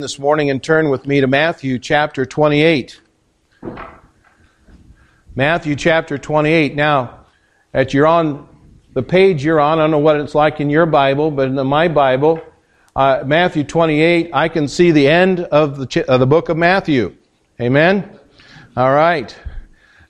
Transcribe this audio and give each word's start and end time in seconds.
this 0.00 0.18
morning 0.18 0.48
and 0.48 0.62
turn 0.62 0.88
with 0.88 1.06
me 1.06 1.20
to 1.20 1.26
Matthew 1.26 1.78
chapter 1.78 2.24
28. 2.24 2.98
Matthew 5.34 5.76
chapter 5.76 6.16
28. 6.16 6.74
Now, 6.74 7.26
at 7.74 7.92
you're 7.92 8.06
on 8.06 8.48
the 8.94 9.02
page 9.02 9.44
you're 9.44 9.60
on, 9.60 9.78
I 9.78 9.82
don't 9.82 9.90
know 9.90 9.98
what 9.98 10.18
it's 10.18 10.34
like 10.34 10.58
in 10.58 10.70
your 10.70 10.86
Bible, 10.86 11.30
but 11.30 11.48
in 11.48 11.66
my 11.66 11.88
Bible, 11.88 12.40
uh, 12.96 13.24
Matthew 13.26 13.62
28, 13.62 14.30
I 14.32 14.48
can 14.48 14.68
see 14.68 14.90
the 14.90 15.06
end 15.06 15.40
of 15.40 15.76
the, 15.76 15.86
ch- 15.86 15.98
of 15.98 16.18
the 16.18 16.26
book 16.26 16.48
of 16.48 16.56
Matthew. 16.56 17.14
Amen? 17.60 18.18
All 18.78 18.92
right. 18.94 19.36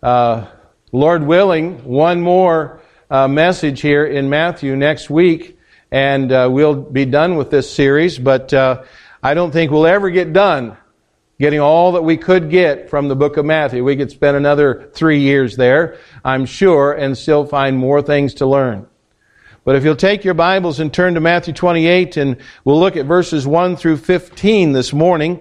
Uh, 0.00 0.46
Lord 0.93 1.27
willing, 1.27 1.82
one 1.84 2.20
more 2.20 2.80
uh, 3.11 3.27
message 3.27 3.80
here 3.80 4.07
in 4.07 4.30
Matthew 4.30 4.77
next 4.77 5.11
week, 5.11 5.59
and 5.91 6.30
uh, 6.30 6.48
we'll 6.48 6.77
be 6.77 7.07
done 7.07 7.34
with 7.34 7.50
this 7.50 7.68
series, 7.68 8.20
but 8.20 8.54
uh, 8.54 8.84
I 9.23 9.34
don't 9.34 9.50
think 9.50 9.71
we'll 9.71 9.87
ever 9.87 10.11
get 10.11 10.32
done 10.32 10.77
getting 11.39 11.61
all 11.61 11.92
that 11.92 12.02
we 12.02 12.19
could 12.19 12.51
get 12.51 12.91
from 12.91 13.09
the 13.09 13.16
book 13.16 13.38
of 13.38 13.47
Matthew. 13.47 13.83
We 13.83 13.97
could 13.97 14.11
spend 14.11 14.37
another 14.37 14.91
three 14.92 15.20
years 15.20 15.56
there, 15.56 15.98
I'm 16.23 16.45
sure, 16.45 16.92
and 16.92 17.16
still 17.16 17.47
find 17.47 17.78
more 17.78 18.02
things 18.02 18.34
to 18.34 18.47
learn. 18.47 18.87
But 19.64 19.77
if 19.77 19.84
you'll 19.84 19.97
take 19.97 20.23
your 20.23 20.34
Bibles 20.34 20.80
and 20.80 20.92
turn 20.92 21.14
to 21.14 21.20
Matthew 21.20 21.55
28, 21.55 22.19
and 22.19 22.37
we'll 22.64 22.78
look 22.78 22.97
at 22.97 23.06
verses 23.06 23.47
1 23.47 23.77
through 23.77 23.97
15 23.97 24.73
this 24.73 24.92
morning, 24.92 25.41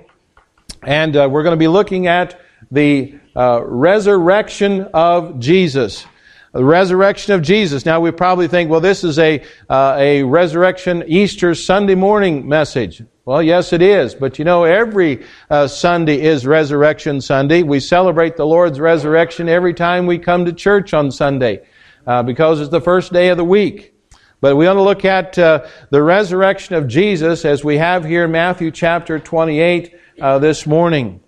and 0.84 1.16
uh, 1.18 1.28
we're 1.30 1.44
going 1.44 1.56
to 1.56 1.59
be 1.59 1.68
looking 1.68 2.08
at 2.08 2.40
the 2.72 3.16
uh, 3.36 3.62
resurrection 3.64 4.90
of 4.94 5.40
Jesus 5.40 6.06
the 6.52 6.64
resurrection 6.64 7.34
of 7.34 7.42
Jesus. 7.42 7.86
Now 7.86 8.00
we 8.00 8.12
probably 8.12 8.48
think, 8.48 8.72
well, 8.72 8.82
this 8.82 9.04
is 9.04 9.20
a, 9.20 9.44
uh, 9.70 9.96
a 9.98 10.23
resurrection 10.23 11.04
Easter 11.08 11.54
Sunday 11.54 11.96
morning 11.96 12.48
message. 12.48 13.04
Well, 13.30 13.44
yes, 13.44 13.74
it 13.74 13.84
is. 13.84 14.16
But 14.16 14.40
you 14.40 14.46
know, 14.46 14.64
every 14.64 15.24
uh, 15.52 15.68
Sunday 15.68 16.20
is 16.20 16.48
Resurrection 16.48 17.22
Sunday. 17.22 17.62
We 17.62 17.80
celebrate 17.80 18.38
the 18.38 18.45
Lord's 18.48 18.80
resurrection 18.80 19.48
every 19.48 19.76
time 19.76 20.08
we 20.08 20.17
come 20.17 20.45
to 20.45 20.52
church 20.52 20.95
on 20.95 21.12
Sunday 21.12 21.62
uh, 22.08 22.23
because 22.23 22.59
it's 22.59 22.72
the 22.72 22.81
first 22.81 23.14
day 23.14 23.30
of 23.30 23.38
the 23.38 23.44
week. 23.44 23.94
But 24.42 24.56
we 24.56 24.66
want 24.66 24.78
to 24.78 24.81
look 24.81 25.06
at 25.06 25.38
uh, 25.38 25.68
the 25.92 26.02
resurrection 26.02 26.73
of 26.73 26.88
Jesus 26.88 27.45
as 27.45 27.64
we 27.64 27.78
have 27.78 28.03
here 28.03 28.23
in 28.23 28.31
Matthew 28.31 28.72
chapter 28.72 29.20
28 29.20 29.94
uh, 30.20 30.40
this 30.40 30.66
morning. 30.66 31.22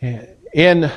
In 0.00 0.90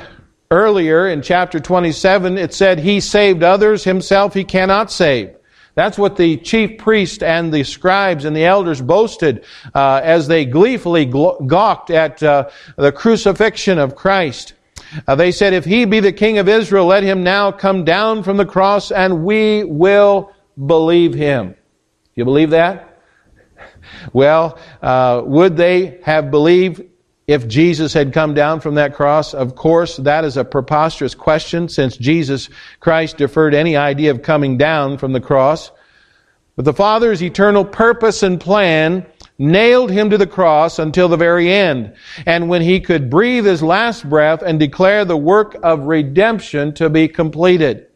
Earlier 0.50 1.08
in 1.08 1.20
chapter 1.20 1.60
27, 1.60 2.38
it 2.38 2.54
said, 2.54 2.78
He 2.78 3.00
saved 3.00 3.42
others, 3.42 3.84
Himself 3.84 4.32
He 4.32 4.44
cannot 4.44 4.90
save. 4.90 5.36
That's 5.74 5.96
what 5.96 6.16
the 6.16 6.36
chief 6.36 6.78
priest 6.78 7.22
and 7.22 7.52
the 7.52 7.64
scribes 7.64 8.24
and 8.24 8.36
the 8.36 8.44
elders 8.44 8.82
boasted 8.82 9.44
uh, 9.74 10.00
as 10.04 10.28
they 10.28 10.44
gleefully 10.44 11.06
gawked 11.06 11.90
at 11.90 12.22
uh, 12.22 12.50
the 12.76 12.92
crucifixion 12.92 13.78
of 13.78 13.96
Christ. 13.96 14.52
Uh, 15.06 15.14
they 15.14 15.32
said, 15.32 15.54
If 15.54 15.64
He 15.64 15.86
be 15.86 16.00
the 16.00 16.12
King 16.12 16.38
of 16.38 16.48
Israel, 16.48 16.86
let 16.86 17.02
Him 17.02 17.22
now 17.22 17.50
come 17.50 17.84
down 17.84 18.22
from 18.22 18.36
the 18.36 18.44
cross 18.44 18.90
and 18.90 19.24
we 19.24 19.64
will 19.64 20.32
believe 20.66 21.14
Him. 21.14 21.54
You 22.14 22.24
believe 22.24 22.50
that? 22.50 23.00
Well, 24.12 24.58
uh, 24.82 25.22
would 25.24 25.56
they 25.56 26.00
have 26.02 26.30
believed 26.30 26.82
if 27.26 27.46
Jesus 27.46 27.92
had 27.92 28.12
come 28.12 28.34
down 28.34 28.60
from 28.60 28.74
that 28.74 28.94
cross? 28.94 29.34
Of 29.34 29.54
course, 29.54 29.96
that 29.98 30.24
is 30.24 30.36
a 30.36 30.44
preposterous 30.44 31.14
question 31.14 31.68
since 31.68 31.96
Jesus 31.96 32.48
Christ 32.80 33.16
deferred 33.16 33.54
any 33.54 33.76
idea 33.76 34.10
of 34.10 34.22
coming 34.22 34.58
down 34.58 34.98
from 34.98 35.12
the 35.12 35.20
cross. 35.20 35.70
But 36.56 36.64
the 36.64 36.74
Father's 36.74 37.22
eternal 37.22 37.64
purpose 37.64 38.22
and 38.22 38.40
plan 38.40 39.06
nailed 39.38 39.90
him 39.90 40.10
to 40.10 40.18
the 40.18 40.26
cross 40.26 40.78
until 40.78 41.08
the 41.08 41.16
very 41.16 41.50
end. 41.50 41.94
And 42.26 42.48
when 42.48 42.62
he 42.62 42.80
could 42.80 43.10
breathe 43.10 43.46
his 43.46 43.62
last 43.62 44.08
breath 44.08 44.42
and 44.42 44.58
declare 44.58 45.04
the 45.04 45.16
work 45.16 45.56
of 45.62 45.84
redemption 45.84 46.74
to 46.74 46.90
be 46.90 47.08
completed. 47.08 47.86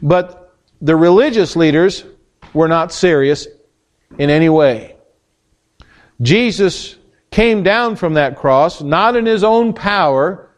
But 0.00 0.54
the 0.80 0.96
religious 0.96 1.56
leaders 1.56 2.04
were 2.54 2.68
not 2.68 2.92
serious 2.92 3.46
in 4.18 4.30
any 4.30 4.48
way. 4.48 4.96
Jesus 6.22 6.96
came 7.40 7.62
down 7.62 7.96
from 7.96 8.12
that 8.12 8.36
cross, 8.36 8.82
not 8.82 9.16
in 9.16 9.24
his 9.24 9.42
own 9.42 9.72
power, 9.72 10.50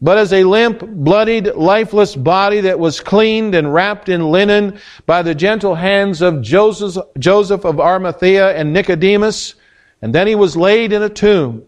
but 0.00 0.18
as 0.18 0.32
a 0.32 0.44
limp, 0.44 0.80
bloodied, 0.80 1.48
lifeless 1.56 2.14
body 2.14 2.60
that 2.60 2.78
was 2.78 3.00
cleaned 3.00 3.56
and 3.56 3.74
wrapped 3.74 4.08
in 4.08 4.30
linen 4.30 4.78
by 5.04 5.20
the 5.22 5.34
gentle 5.34 5.74
hands 5.74 6.22
of 6.22 6.40
Joseph, 6.40 7.04
Joseph 7.18 7.64
of 7.64 7.80
Arimathea 7.80 8.54
and 8.54 8.72
Nicodemus. 8.72 9.56
And 10.00 10.14
then 10.14 10.28
he 10.28 10.36
was 10.36 10.56
laid 10.56 10.92
in 10.92 11.02
a 11.02 11.08
tomb. 11.08 11.64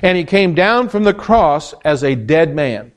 And 0.00 0.16
he 0.16 0.22
came 0.22 0.54
down 0.54 0.88
from 0.88 1.02
the 1.02 1.12
cross 1.12 1.74
as 1.84 2.04
a 2.04 2.14
dead 2.14 2.54
man. 2.54 2.92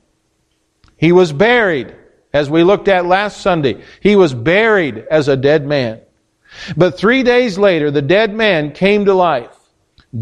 He 0.96 1.10
was 1.10 1.32
buried, 1.32 1.96
as 2.32 2.48
we 2.48 2.62
looked 2.62 2.86
at 2.86 3.06
last 3.06 3.40
Sunday. 3.40 3.82
He 4.00 4.14
was 4.14 4.32
buried 4.32 5.04
as 5.10 5.26
a 5.26 5.36
dead 5.36 5.66
man. 5.66 6.02
But 6.76 6.96
three 6.96 7.24
days 7.24 7.58
later, 7.58 7.90
the 7.90 8.02
dead 8.02 8.32
man 8.32 8.70
came 8.70 9.06
to 9.06 9.14
life. 9.14 9.50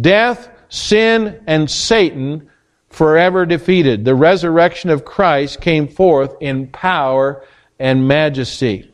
Death, 0.01 0.49
sin, 0.75 1.41
and 1.47 1.71
Satan 1.71 2.51
forever 2.89 3.47
defeated. 3.47 4.05
The 4.05 4.15
resurrection 4.15 4.91
of 4.91 5.05
Christ 5.05 5.61
came 5.61 5.87
forth 5.87 6.35
in 6.41 6.67
power 6.69 7.45
and 7.79 8.09
majesty. 8.09 8.93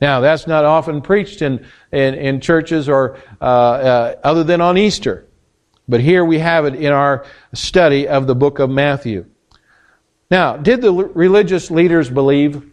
Now, 0.00 0.20
that's 0.20 0.46
not 0.46 0.64
often 0.64 1.00
preached 1.00 1.42
in, 1.42 1.66
in, 1.92 2.14
in 2.14 2.40
churches 2.40 2.88
or 2.88 3.18
uh, 3.40 3.44
uh, 3.44 4.14
other 4.22 4.44
than 4.44 4.60
on 4.60 4.76
Easter. 4.76 5.26
But 5.88 6.00
here 6.00 6.24
we 6.24 6.38
have 6.38 6.66
it 6.66 6.74
in 6.74 6.92
our 6.92 7.24
study 7.54 8.06
of 8.06 8.26
the 8.26 8.34
book 8.34 8.58
of 8.58 8.68
Matthew. 8.68 9.24
Now, 10.30 10.58
did 10.58 10.82
the 10.82 10.92
religious 10.92 11.70
leaders 11.70 12.10
believe? 12.10 12.70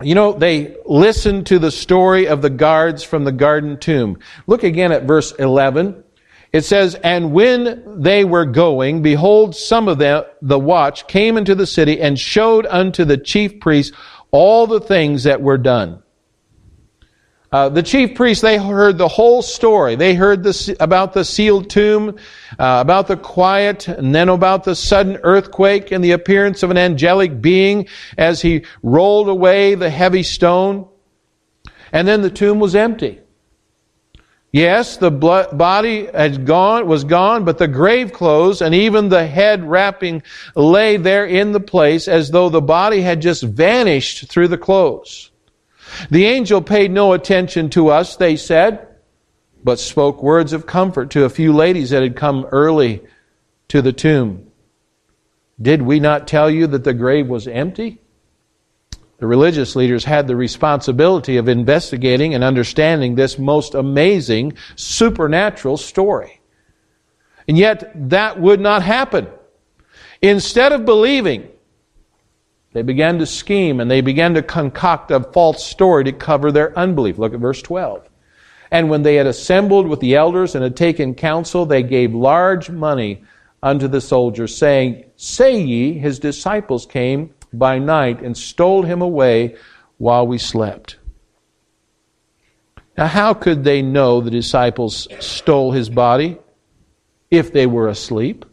You 0.00 0.14
know, 0.14 0.32
they 0.32 0.76
listened 0.86 1.48
to 1.48 1.58
the 1.58 1.72
story 1.72 2.28
of 2.28 2.40
the 2.40 2.50
guards 2.50 3.02
from 3.02 3.24
the 3.24 3.32
garden 3.32 3.78
tomb. 3.78 4.20
Look 4.46 4.62
again 4.62 4.92
at 4.92 5.04
verse 5.04 5.32
11. 5.32 6.04
It 6.52 6.64
says, 6.66 6.94
And 6.96 7.32
when 7.32 8.02
they 8.02 8.24
were 8.24 8.44
going, 8.44 9.02
behold, 9.02 9.56
some 9.56 9.88
of 9.88 9.98
them, 9.98 10.24
the 10.42 10.58
watch, 10.58 11.06
came 11.06 11.38
into 11.38 11.54
the 11.54 11.66
city 11.66 12.00
and 12.00 12.18
showed 12.18 12.66
unto 12.66 13.04
the 13.04 13.16
chief 13.16 13.58
priests 13.58 13.96
all 14.30 14.66
the 14.66 14.80
things 14.80 15.24
that 15.24 15.40
were 15.40 15.58
done. 15.58 16.02
Uh, 17.50 17.68
the 17.68 17.82
chief 17.82 18.14
priests, 18.14 18.40
they 18.40 18.56
heard 18.56 18.96
the 18.96 19.08
whole 19.08 19.42
story. 19.42 19.94
They 19.94 20.14
heard 20.14 20.46
about 20.80 21.12
the 21.12 21.22
sealed 21.22 21.68
tomb, 21.68 22.16
uh, 22.58 22.78
about 22.80 23.08
the 23.08 23.16
quiet, 23.16 23.88
and 23.88 24.14
then 24.14 24.30
about 24.30 24.64
the 24.64 24.74
sudden 24.74 25.18
earthquake 25.22 25.92
and 25.92 26.02
the 26.02 26.12
appearance 26.12 26.62
of 26.62 26.70
an 26.70 26.78
angelic 26.78 27.42
being 27.42 27.88
as 28.16 28.40
he 28.40 28.64
rolled 28.82 29.28
away 29.28 29.74
the 29.74 29.90
heavy 29.90 30.22
stone. 30.22 30.88
And 31.92 32.08
then 32.08 32.22
the 32.22 32.30
tomb 32.30 32.58
was 32.58 32.74
empty. 32.74 33.21
Yes, 34.52 34.98
the 34.98 35.10
body 35.10 36.06
had 36.12 36.44
gone, 36.44 36.86
was 36.86 37.04
gone, 37.04 37.46
but 37.46 37.56
the 37.56 37.68
grave 37.68 38.12
clothes 38.12 38.60
and 38.60 38.74
even 38.74 39.08
the 39.08 39.26
head 39.26 39.66
wrapping 39.66 40.22
lay 40.54 40.98
there 40.98 41.24
in 41.24 41.52
the 41.52 41.60
place 41.60 42.06
as 42.06 42.30
though 42.30 42.50
the 42.50 42.60
body 42.60 43.00
had 43.00 43.22
just 43.22 43.42
vanished 43.42 44.28
through 44.28 44.48
the 44.48 44.58
clothes. 44.58 45.30
The 46.10 46.26
angel 46.26 46.60
paid 46.60 46.90
no 46.90 47.14
attention 47.14 47.70
to 47.70 47.88
us, 47.88 48.16
they 48.16 48.36
said, 48.36 48.88
but 49.64 49.78
spoke 49.78 50.22
words 50.22 50.52
of 50.52 50.66
comfort 50.66 51.10
to 51.12 51.24
a 51.24 51.30
few 51.30 51.54
ladies 51.54 51.88
that 51.90 52.02
had 52.02 52.16
come 52.16 52.44
early 52.52 53.02
to 53.68 53.80
the 53.80 53.92
tomb. 53.92 54.50
Did 55.60 55.80
we 55.80 55.98
not 55.98 56.28
tell 56.28 56.50
you 56.50 56.66
that 56.66 56.84
the 56.84 56.92
grave 56.92 57.26
was 57.26 57.48
empty? 57.48 58.01
The 59.22 59.28
religious 59.28 59.76
leaders 59.76 60.04
had 60.04 60.26
the 60.26 60.34
responsibility 60.34 61.36
of 61.36 61.48
investigating 61.48 62.34
and 62.34 62.42
understanding 62.42 63.14
this 63.14 63.38
most 63.38 63.76
amazing 63.76 64.54
supernatural 64.74 65.76
story. 65.76 66.40
And 67.46 67.56
yet, 67.56 67.92
that 68.08 68.40
would 68.40 68.58
not 68.58 68.82
happen. 68.82 69.28
Instead 70.22 70.72
of 70.72 70.84
believing, 70.84 71.48
they 72.72 72.82
began 72.82 73.20
to 73.20 73.26
scheme 73.26 73.78
and 73.78 73.88
they 73.88 74.00
began 74.00 74.34
to 74.34 74.42
concoct 74.42 75.12
a 75.12 75.20
false 75.20 75.64
story 75.64 76.02
to 76.02 76.12
cover 76.12 76.50
their 76.50 76.76
unbelief. 76.76 77.16
Look 77.16 77.32
at 77.32 77.38
verse 77.38 77.62
12. 77.62 78.08
And 78.72 78.90
when 78.90 79.04
they 79.04 79.14
had 79.14 79.28
assembled 79.28 79.86
with 79.86 80.00
the 80.00 80.16
elders 80.16 80.56
and 80.56 80.64
had 80.64 80.76
taken 80.76 81.14
counsel, 81.14 81.64
they 81.64 81.84
gave 81.84 82.12
large 82.12 82.70
money 82.70 83.22
unto 83.62 83.86
the 83.86 84.00
soldiers, 84.00 84.56
saying, 84.56 85.04
Say 85.14 85.60
ye, 85.60 85.96
his 85.96 86.18
disciples 86.18 86.86
came 86.86 87.32
by 87.52 87.78
night 87.78 88.22
and 88.22 88.36
stole 88.36 88.82
him 88.82 89.02
away 89.02 89.56
while 89.98 90.26
we 90.26 90.38
slept. 90.38 90.96
Now, 92.96 93.06
how 93.06 93.34
could 93.34 93.64
they 93.64 93.82
know 93.82 94.20
the 94.20 94.30
disciples 94.30 95.08
stole 95.20 95.72
his 95.72 95.88
body 95.88 96.38
if 97.30 97.52
they 97.52 97.66
were 97.66 97.88
asleep? 97.88 98.44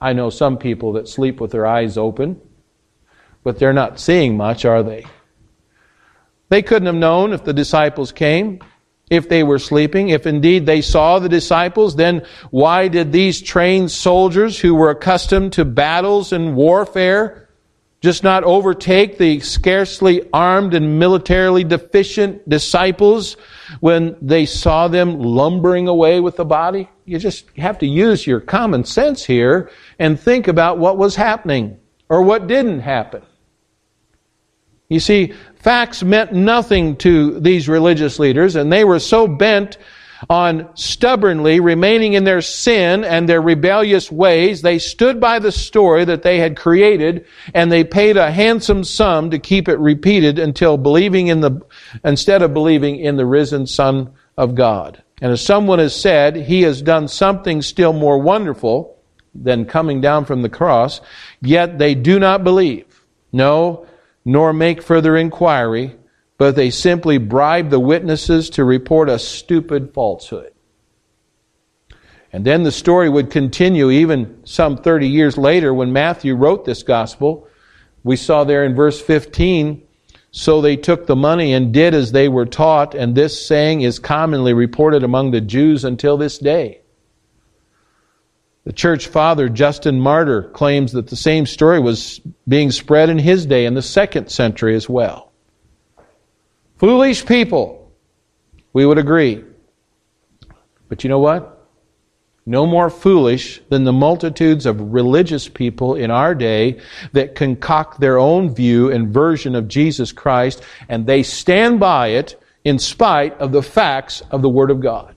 I 0.00 0.12
know 0.12 0.30
some 0.30 0.58
people 0.58 0.92
that 0.92 1.08
sleep 1.08 1.40
with 1.40 1.50
their 1.50 1.66
eyes 1.66 1.96
open, 1.96 2.40
but 3.42 3.58
they're 3.58 3.72
not 3.72 3.98
seeing 3.98 4.36
much, 4.36 4.64
are 4.64 4.82
they? 4.82 5.04
They 6.50 6.62
couldn't 6.62 6.86
have 6.86 6.94
known 6.94 7.32
if 7.32 7.44
the 7.44 7.52
disciples 7.52 8.12
came. 8.12 8.60
If 9.10 9.28
they 9.28 9.42
were 9.42 9.58
sleeping. 9.58 10.10
If 10.10 10.26
indeed 10.26 10.66
they 10.66 10.80
saw 10.80 11.18
the 11.18 11.28
disciples, 11.28 11.96
then 11.96 12.24
why 12.50 12.88
did 12.88 13.12
these 13.12 13.40
trained 13.40 13.90
soldiers 13.90 14.58
who 14.58 14.74
were 14.74 14.90
accustomed 14.90 15.52
to 15.54 15.64
battles 15.64 16.32
and 16.32 16.54
warfare 16.56 17.48
just 18.00 18.22
not 18.22 18.44
overtake 18.44 19.18
the 19.18 19.40
scarcely 19.40 20.28
armed 20.32 20.72
and 20.72 21.00
militarily 21.00 21.64
deficient 21.64 22.48
disciples 22.48 23.36
when 23.80 24.16
they 24.22 24.46
saw 24.46 24.86
them 24.86 25.18
lumbering 25.18 25.88
away 25.88 26.20
with 26.20 26.36
the 26.36 26.44
body? 26.44 26.88
You 27.06 27.18
just 27.18 27.46
have 27.56 27.78
to 27.78 27.86
use 27.86 28.26
your 28.26 28.40
common 28.40 28.84
sense 28.84 29.24
here 29.24 29.70
and 29.98 30.18
think 30.18 30.46
about 30.46 30.78
what 30.78 30.96
was 30.96 31.16
happening 31.16 31.78
or 32.08 32.22
what 32.22 32.46
didn't 32.46 32.80
happen. 32.80 33.22
You 34.88 35.00
see, 35.00 35.34
facts 35.60 36.02
meant 36.02 36.32
nothing 36.32 36.96
to 36.96 37.38
these 37.40 37.68
religious 37.68 38.18
leaders, 38.18 38.56
and 38.56 38.72
they 38.72 38.84
were 38.84 38.98
so 38.98 39.26
bent 39.26 39.78
on 40.28 40.68
stubbornly 40.74 41.60
remaining 41.60 42.14
in 42.14 42.24
their 42.24 42.40
sin 42.40 43.04
and 43.04 43.28
their 43.28 43.40
rebellious 43.40 44.10
ways, 44.10 44.62
they 44.62 44.78
stood 44.78 45.20
by 45.20 45.38
the 45.38 45.52
story 45.52 46.04
that 46.04 46.22
they 46.22 46.38
had 46.38 46.56
created 46.56 47.26
and 47.54 47.70
they 47.70 47.84
paid 47.84 48.16
a 48.16 48.30
handsome 48.30 48.82
sum 48.82 49.30
to 49.30 49.38
keep 49.38 49.68
it 49.68 49.78
repeated 49.78 50.38
until 50.38 50.76
believing 50.76 51.28
in 51.28 51.40
the, 51.40 51.60
instead 52.04 52.42
of 52.42 52.52
believing 52.52 52.96
in 52.96 53.16
the 53.16 53.26
risen 53.26 53.66
Son 53.66 54.12
of 54.36 54.54
God. 54.54 55.02
And 55.20 55.32
as 55.32 55.40
someone 55.40 55.78
has 55.78 55.98
said, 55.98 56.36
he 56.36 56.62
has 56.62 56.82
done 56.82 57.08
something 57.08 57.62
still 57.62 57.92
more 57.92 58.18
wonderful 58.18 58.96
than 59.34 59.66
coming 59.66 60.00
down 60.00 60.24
from 60.24 60.42
the 60.42 60.48
cross, 60.48 61.00
yet 61.40 61.78
they 61.78 61.94
do 61.94 62.18
not 62.18 62.44
believe. 62.44 63.04
No, 63.32 63.86
nor 64.28 64.52
make 64.52 64.82
further 64.82 65.16
inquiry, 65.16 65.96
but 66.36 66.54
they 66.54 66.68
simply 66.68 67.16
bribe 67.16 67.70
the 67.70 67.80
witnesses 67.80 68.50
to 68.50 68.62
report 68.62 69.08
a 69.08 69.18
stupid 69.18 69.94
falsehood. 69.94 70.52
And 72.30 72.44
then 72.44 72.62
the 72.62 72.70
story 72.70 73.08
would 73.08 73.30
continue 73.30 73.90
even 73.90 74.42
some 74.44 74.76
30 74.76 75.08
years 75.08 75.38
later 75.38 75.72
when 75.72 75.94
Matthew 75.94 76.36
wrote 76.36 76.66
this 76.66 76.82
gospel. 76.82 77.48
We 78.04 78.16
saw 78.16 78.44
there 78.44 78.66
in 78.66 78.74
verse 78.74 79.00
15, 79.00 79.82
so 80.30 80.60
they 80.60 80.76
took 80.76 81.06
the 81.06 81.16
money 81.16 81.54
and 81.54 81.72
did 81.72 81.94
as 81.94 82.12
they 82.12 82.28
were 82.28 82.44
taught, 82.44 82.94
and 82.94 83.14
this 83.14 83.46
saying 83.46 83.80
is 83.80 83.98
commonly 83.98 84.52
reported 84.52 85.04
among 85.04 85.30
the 85.30 85.40
Jews 85.40 85.84
until 85.84 86.18
this 86.18 86.36
day. 86.36 86.82
The 88.68 88.74
church 88.74 89.06
father, 89.06 89.48
Justin 89.48 89.98
Martyr, 89.98 90.42
claims 90.42 90.92
that 90.92 91.06
the 91.06 91.16
same 91.16 91.46
story 91.46 91.80
was 91.80 92.20
being 92.46 92.70
spread 92.70 93.08
in 93.08 93.18
his 93.18 93.46
day 93.46 93.64
in 93.64 93.72
the 93.72 93.80
second 93.80 94.28
century 94.28 94.74
as 94.74 94.86
well. 94.86 95.32
Foolish 96.76 97.24
people, 97.24 97.90
we 98.74 98.84
would 98.84 98.98
agree. 98.98 99.42
But 100.90 101.02
you 101.02 101.08
know 101.08 101.18
what? 101.18 101.66
No 102.44 102.66
more 102.66 102.90
foolish 102.90 103.58
than 103.70 103.84
the 103.84 103.92
multitudes 103.94 104.66
of 104.66 104.92
religious 104.92 105.48
people 105.48 105.94
in 105.94 106.10
our 106.10 106.34
day 106.34 106.78
that 107.14 107.36
concoct 107.36 108.00
their 108.00 108.18
own 108.18 108.54
view 108.54 108.92
and 108.92 109.08
version 109.08 109.54
of 109.54 109.68
Jesus 109.68 110.12
Christ, 110.12 110.62
and 110.90 111.06
they 111.06 111.22
stand 111.22 111.80
by 111.80 112.08
it 112.08 112.38
in 112.64 112.78
spite 112.78 113.32
of 113.40 113.50
the 113.50 113.62
facts 113.62 114.20
of 114.30 114.42
the 114.42 114.50
Word 114.50 114.70
of 114.70 114.80
God. 114.80 115.16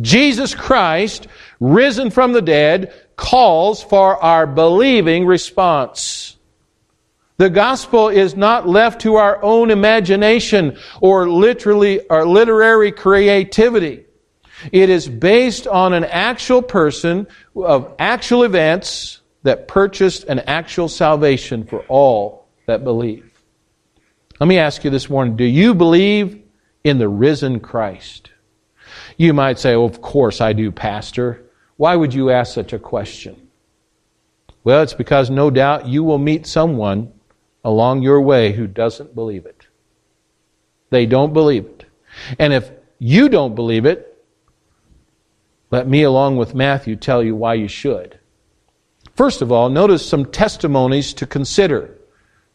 Jesus 0.00 0.54
Christ, 0.54 1.26
risen 1.60 2.10
from 2.10 2.32
the 2.32 2.42
dead, 2.42 2.92
calls 3.16 3.82
for 3.82 4.22
our 4.22 4.46
believing 4.46 5.26
response. 5.26 6.36
The 7.38 7.50
gospel 7.50 8.08
is 8.08 8.34
not 8.34 8.68
left 8.68 9.02
to 9.02 9.16
our 9.16 9.42
own 9.42 9.70
imagination 9.70 10.78
or 11.00 11.28
literally 11.28 12.00
or 12.00 12.26
literary 12.26 12.92
creativity. 12.92 14.04
It 14.72 14.88
is 14.88 15.06
based 15.06 15.66
on 15.66 15.92
an 15.92 16.04
actual 16.04 16.62
person 16.62 17.26
of 17.54 17.94
actual 17.98 18.44
events 18.44 19.20
that 19.42 19.68
purchased 19.68 20.24
an 20.24 20.40
actual 20.40 20.88
salvation 20.88 21.64
for 21.64 21.80
all 21.88 22.48
that 22.66 22.84
believe. 22.84 23.30
Let 24.40 24.46
me 24.46 24.58
ask 24.58 24.82
you 24.82 24.90
this 24.90 25.08
morning, 25.10 25.36
do 25.36 25.44
you 25.44 25.74
believe 25.74 26.42
in 26.84 26.98
the 26.98 27.08
risen 27.08 27.60
Christ? 27.60 28.30
You 29.16 29.32
might 29.32 29.58
say, 29.58 29.76
well, 29.76 29.86
Of 29.86 30.02
course 30.02 30.40
I 30.40 30.52
do, 30.52 30.70
Pastor. 30.70 31.42
Why 31.76 31.96
would 31.96 32.14
you 32.14 32.30
ask 32.30 32.54
such 32.54 32.72
a 32.72 32.78
question? 32.78 33.48
Well, 34.64 34.82
it's 34.82 34.94
because 34.94 35.30
no 35.30 35.50
doubt 35.50 35.86
you 35.86 36.02
will 36.02 36.18
meet 36.18 36.46
someone 36.46 37.12
along 37.64 38.02
your 38.02 38.20
way 38.20 38.52
who 38.52 38.66
doesn't 38.66 39.14
believe 39.14 39.46
it. 39.46 39.66
They 40.90 41.06
don't 41.06 41.32
believe 41.32 41.66
it. 41.66 41.84
And 42.38 42.52
if 42.52 42.70
you 42.98 43.28
don't 43.28 43.54
believe 43.54 43.84
it, 43.84 44.12
let 45.70 45.88
me, 45.88 46.02
along 46.02 46.36
with 46.36 46.54
Matthew, 46.54 46.96
tell 46.96 47.22
you 47.22 47.34
why 47.36 47.54
you 47.54 47.68
should. 47.68 48.18
First 49.14 49.42
of 49.42 49.50
all, 49.50 49.68
notice 49.68 50.06
some 50.06 50.26
testimonies 50.26 51.12
to 51.14 51.26
consider 51.26 51.95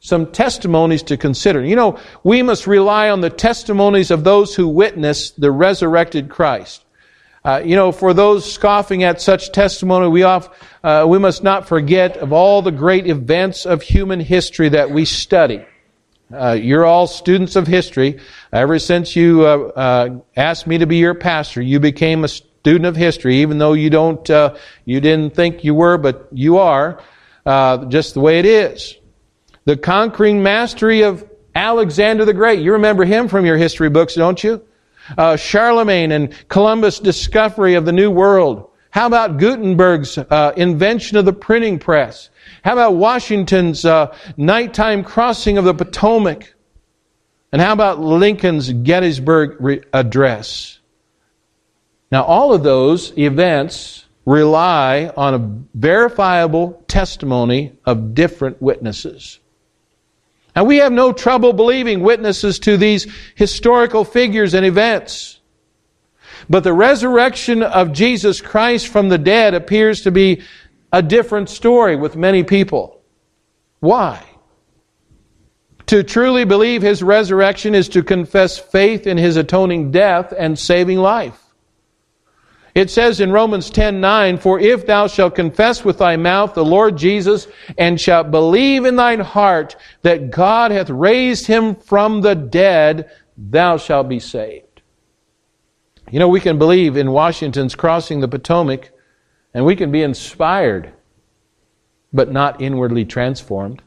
some 0.02 0.32
testimonies 0.32 1.04
to 1.04 1.16
consider. 1.16 1.64
You 1.64 1.76
know, 1.76 2.00
we 2.24 2.42
must 2.42 2.66
rely 2.66 3.12
on 3.12 3.22
the 3.22 3.30
testimonies 3.30 4.10
of 4.10 4.24
those 4.24 4.56
who 4.56 4.68
witness 4.68 5.30
the 5.32 5.52
resurrected 5.52 6.28
Christ. 6.28 6.84
Uh, 7.46 7.62
you 7.64 7.76
know, 7.76 7.92
for 7.92 8.14
those 8.14 8.52
scoffing 8.52 9.04
at 9.04 9.22
such 9.22 9.52
testimony, 9.52 10.08
we, 10.10 10.24
off, 10.24 10.50
uh, 10.84 11.06
we 11.08 11.20
must 11.20 11.44
not 11.44 11.68
forget 11.68 12.18
of 12.18 12.34
all 12.34 12.64
the 12.64 12.72
great 12.72 13.08
events 13.08 13.66
of 13.66 13.84
human 13.84 14.20
history 14.20 14.70
that 14.70 14.90
we 14.90 15.06
study. 15.06 15.64
Uh, 16.34 16.58
you're 16.60 16.86
all 16.86 17.06
students 17.06 17.56
of 17.56 17.68
history. 17.68 18.20
Ever 18.52 18.80
since 18.80 19.16
you 19.16 19.46
uh, 19.46 19.58
uh, 19.76 20.20
asked 20.36 20.66
me 20.66 20.80
to 20.80 20.88
be 20.88 20.98
your 20.98 21.14
pastor, 21.14 21.62
you 21.62 21.80
became 21.80 22.24
a 22.24 22.28
student 22.28 22.86
of 22.86 22.96
history, 22.96 23.38
even 23.38 23.60
though 23.60 23.74
you 23.74 23.92
don't, 23.92 24.28
uh, 24.32 24.56
you 24.86 25.00
didn't 25.00 25.36
think 25.36 25.64
you 25.64 25.76
were, 25.76 25.98
but 26.00 26.28
you 26.32 26.58
are. 26.58 27.00
just 27.90 28.16
the 28.16 28.20
way 28.20 28.40
it 28.40 28.46
is 28.46 28.98
the 29.66 29.78
conquering 29.78 30.42
mastery 30.42 31.02
of 31.02 31.28
Alexander 31.56 32.26
the 32.26 32.34
Great. 32.34 32.60
You 32.60 32.74
remember 32.74 33.04
him 33.04 33.28
from 33.28 33.46
your 33.46 33.58
history 33.58 33.90
books, 33.90 34.16
don't 34.16 34.44
you? 34.44 34.62
Uh, 35.18 35.36
Charlemagne 35.36 36.12
and 36.12 36.34
Columbus' 36.48 37.00
discovery 37.00 37.76
of 37.76 37.86
the 37.86 37.92
New 37.92 38.12
World. 38.12 38.70
How 38.92 39.08
about 39.08 39.38
Gutenberg's 39.38 40.18
uh, 40.18 40.54
invention 40.56 41.18
of 41.18 41.26
the 41.26 41.34
printing 41.34 41.80
press? 41.80 42.30
How 42.64 42.74
about 42.74 42.96
Washington's 42.96 43.86
uh, 43.86 44.16
nighttime 44.38 45.04
crossing 45.04 45.58
of 45.58 45.66
the 45.66 45.74
Potomac? 45.74 46.54
And 47.52 47.62
how 47.62 47.74
about 47.74 48.00
Lincoln's 48.00 48.72
Gettysburg 48.72 49.58
re- 49.60 49.82
Address? 49.94 50.80
Now, 52.12 52.24
all 52.24 52.54
of 52.54 52.64
those 52.64 53.18
events 53.18 54.06
rely 54.26 55.12
on 55.18 55.34
a 55.34 55.78
verifiable 55.78 56.84
testimony 56.88 57.74
of 57.86 58.14
different 58.14 58.62
witnesses. 58.62 59.40
And 60.56 60.68
we 60.68 60.78
have 60.78 60.92
no 60.92 61.14
trouble 61.14 61.54
believing 61.54 62.02
witnesses 62.02 62.60
to 62.60 62.78
these 62.78 63.08
historical 63.36 64.04
figures 64.04 64.54
and 64.54 64.66
events. 64.66 65.40
But 66.50 66.64
the 66.64 66.74
resurrection 66.74 67.64
of 67.64 67.94
Jesus 67.94 68.42
Christ 68.42 68.88
from 68.88 69.10
the 69.10 69.18
dead 69.18 69.54
appears 69.54 70.02
to 70.02 70.12
be 70.12 70.42
a 70.92 71.02
different 71.02 71.50
story 71.50 71.96
with 71.96 72.16
many 72.16 72.44
people. 72.44 73.02
Why? 73.80 74.24
To 75.88 76.04
truly 76.04 76.46
believe 76.46 76.82
his 76.82 77.04
resurrection 77.04 77.76
is 77.76 77.90
to 77.90 78.04
confess 78.04 78.58
faith 78.58 79.08
in 79.08 79.18
his 79.18 79.38
atoning 79.38 79.92
death 79.92 80.34
and 80.38 80.58
saving 80.58 80.98
life. 80.98 81.40
It 82.74 82.90
says 82.90 83.20
in 83.20 83.32
Romans 83.32 83.70
10:9, 83.70 84.38
"For 84.38 84.60
if 84.60 84.86
thou 84.86 85.08
shalt 85.08 85.36
confess 85.36 85.84
with 85.84 85.98
thy 85.98 86.16
mouth 86.16 86.54
the 86.54 86.64
Lord 86.64 86.98
Jesus 86.98 87.48
and 87.78 88.00
shalt 88.00 88.32
believe 88.32 88.86
in 88.86 88.96
thine 88.96 89.20
heart 89.20 89.76
that 90.04 90.32
God 90.32 90.72
hath 90.72 90.90
raised 90.90 91.48
him 91.48 91.76
from 91.76 92.22
the 92.22 92.36
dead, 92.36 93.10
thou 93.38 93.78
shalt 93.78 94.08
be 94.08 94.20
saved." 94.20 94.82
You 96.10 96.20
know, 96.20 96.30
we 96.30 96.40
can 96.40 96.58
believe 96.58 96.96
in 96.96 97.12
Washington's 97.12 97.76
crossing 97.76 98.20
the 98.20 98.28
Potomac 98.28 98.92
and 99.54 99.66
we 99.66 99.76
can 99.76 99.92
be 99.92 100.04
inspired 100.04 100.92
but 102.14 102.32
not 102.32 102.62
inwardly 102.62 103.06
transformed. 103.06 103.82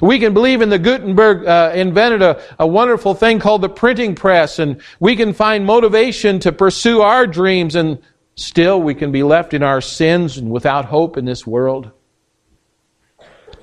We 0.00 0.18
can 0.18 0.34
believe 0.34 0.62
in 0.62 0.68
the 0.68 0.78
Gutenberg 0.78 1.46
uh, 1.46 1.72
invented 1.74 2.22
a, 2.22 2.42
a 2.58 2.66
wonderful 2.66 3.14
thing 3.14 3.38
called 3.38 3.62
the 3.62 3.68
printing 3.68 4.14
press, 4.14 4.58
and 4.58 4.80
we 4.98 5.16
can 5.16 5.32
find 5.32 5.64
motivation 5.64 6.38
to 6.40 6.52
pursue 6.52 7.00
our 7.00 7.26
dreams, 7.26 7.74
and 7.74 7.98
still 8.34 8.80
we 8.80 8.94
can 8.94 9.10
be 9.10 9.22
left 9.22 9.54
in 9.54 9.62
our 9.62 9.80
sins 9.80 10.36
and 10.36 10.50
without 10.50 10.84
hope 10.86 11.16
in 11.16 11.24
this 11.24 11.46
world. 11.46 11.90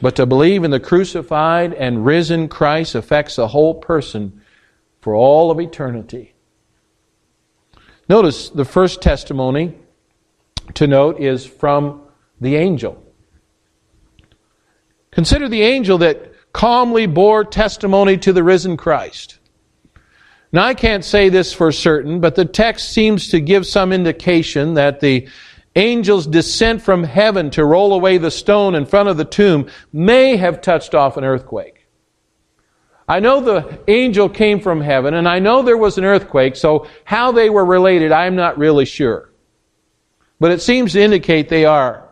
But 0.01 0.15
to 0.17 0.25
believe 0.25 0.63
in 0.63 0.71
the 0.71 0.79
crucified 0.79 1.73
and 1.73 2.05
risen 2.05 2.49
Christ 2.49 2.95
affects 2.95 3.35
the 3.35 3.47
whole 3.47 3.75
person 3.75 4.41
for 5.01 5.15
all 5.15 5.49
of 5.49 5.59
eternity. 5.59 6.33
Notice 8.09 8.49
the 8.49 8.65
first 8.65 9.01
testimony 9.01 9.75
to 10.75 10.87
note 10.87 11.19
is 11.19 11.45
from 11.45 12.01
the 12.39 12.55
angel. 12.55 13.03
Consider 15.17 15.49
the 15.49 15.63
angel 15.63 15.97
that 15.97 16.31
calmly 16.53 17.07
bore 17.07 17.43
testimony 17.43 18.17
to 18.17 18.31
the 18.31 18.43
risen 18.43 18.77
Christ. 18.77 19.39
Now, 20.51 20.63
I 20.63 20.75
can't 20.75 21.03
say 21.03 21.29
this 21.29 21.51
for 21.51 21.71
certain, 21.71 22.19
but 22.19 22.35
the 22.35 22.45
text 22.45 22.89
seems 22.89 23.29
to 23.29 23.39
give 23.39 23.65
some 23.65 23.91
indication 23.91 24.75
that 24.75 24.99
the 24.99 25.27
angel's 25.75 26.27
descent 26.27 26.83
from 26.83 27.03
heaven 27.03 27.49
to 27.49 27.65
roll 27.65 27.93
away 27.93 28.19
the 28.19 28.29
stone 28.29 28.75
in 28.75 28.85
front 28.85 29.09
of 29.09 29.17
the 29.17 29.25
tomb 29.25 29.71
may 29.91 30.37
have 30.37 30.61
touched 30.61 30.93
off 30.93 31.17
an 31.17 31.23
earthquake. 31.23 31.87
I 33.07 33.19
know 33.19 33.41
the 33.41 33.79
angel 33.87 34.29
came 34.29 34.59
from 34.59 34.81
heaven, 34.81 35.15
and 35.15 35.27
I 35.27 35.39
know 35.39 35.63
there 35.63 35.77
was 35.77 35.97
an 35.97 36.05
earthquake, 36.05 36.55
so 36.55 36.85
how 37.05 37.31
they 37.31 37.49
were 37.49 37.65
related, 37.65 38.11
I'm 38.11 38.35
not 38.35 38.59
really 38.59 38.85
sure. 38.85 39.31
But 40.39 40.51
it 40.51 40.61
seems 40.61 40.93
to 40.93 41.01
indicate 41.01 41.49
they 41.49 41.65
are. 41.65 42.06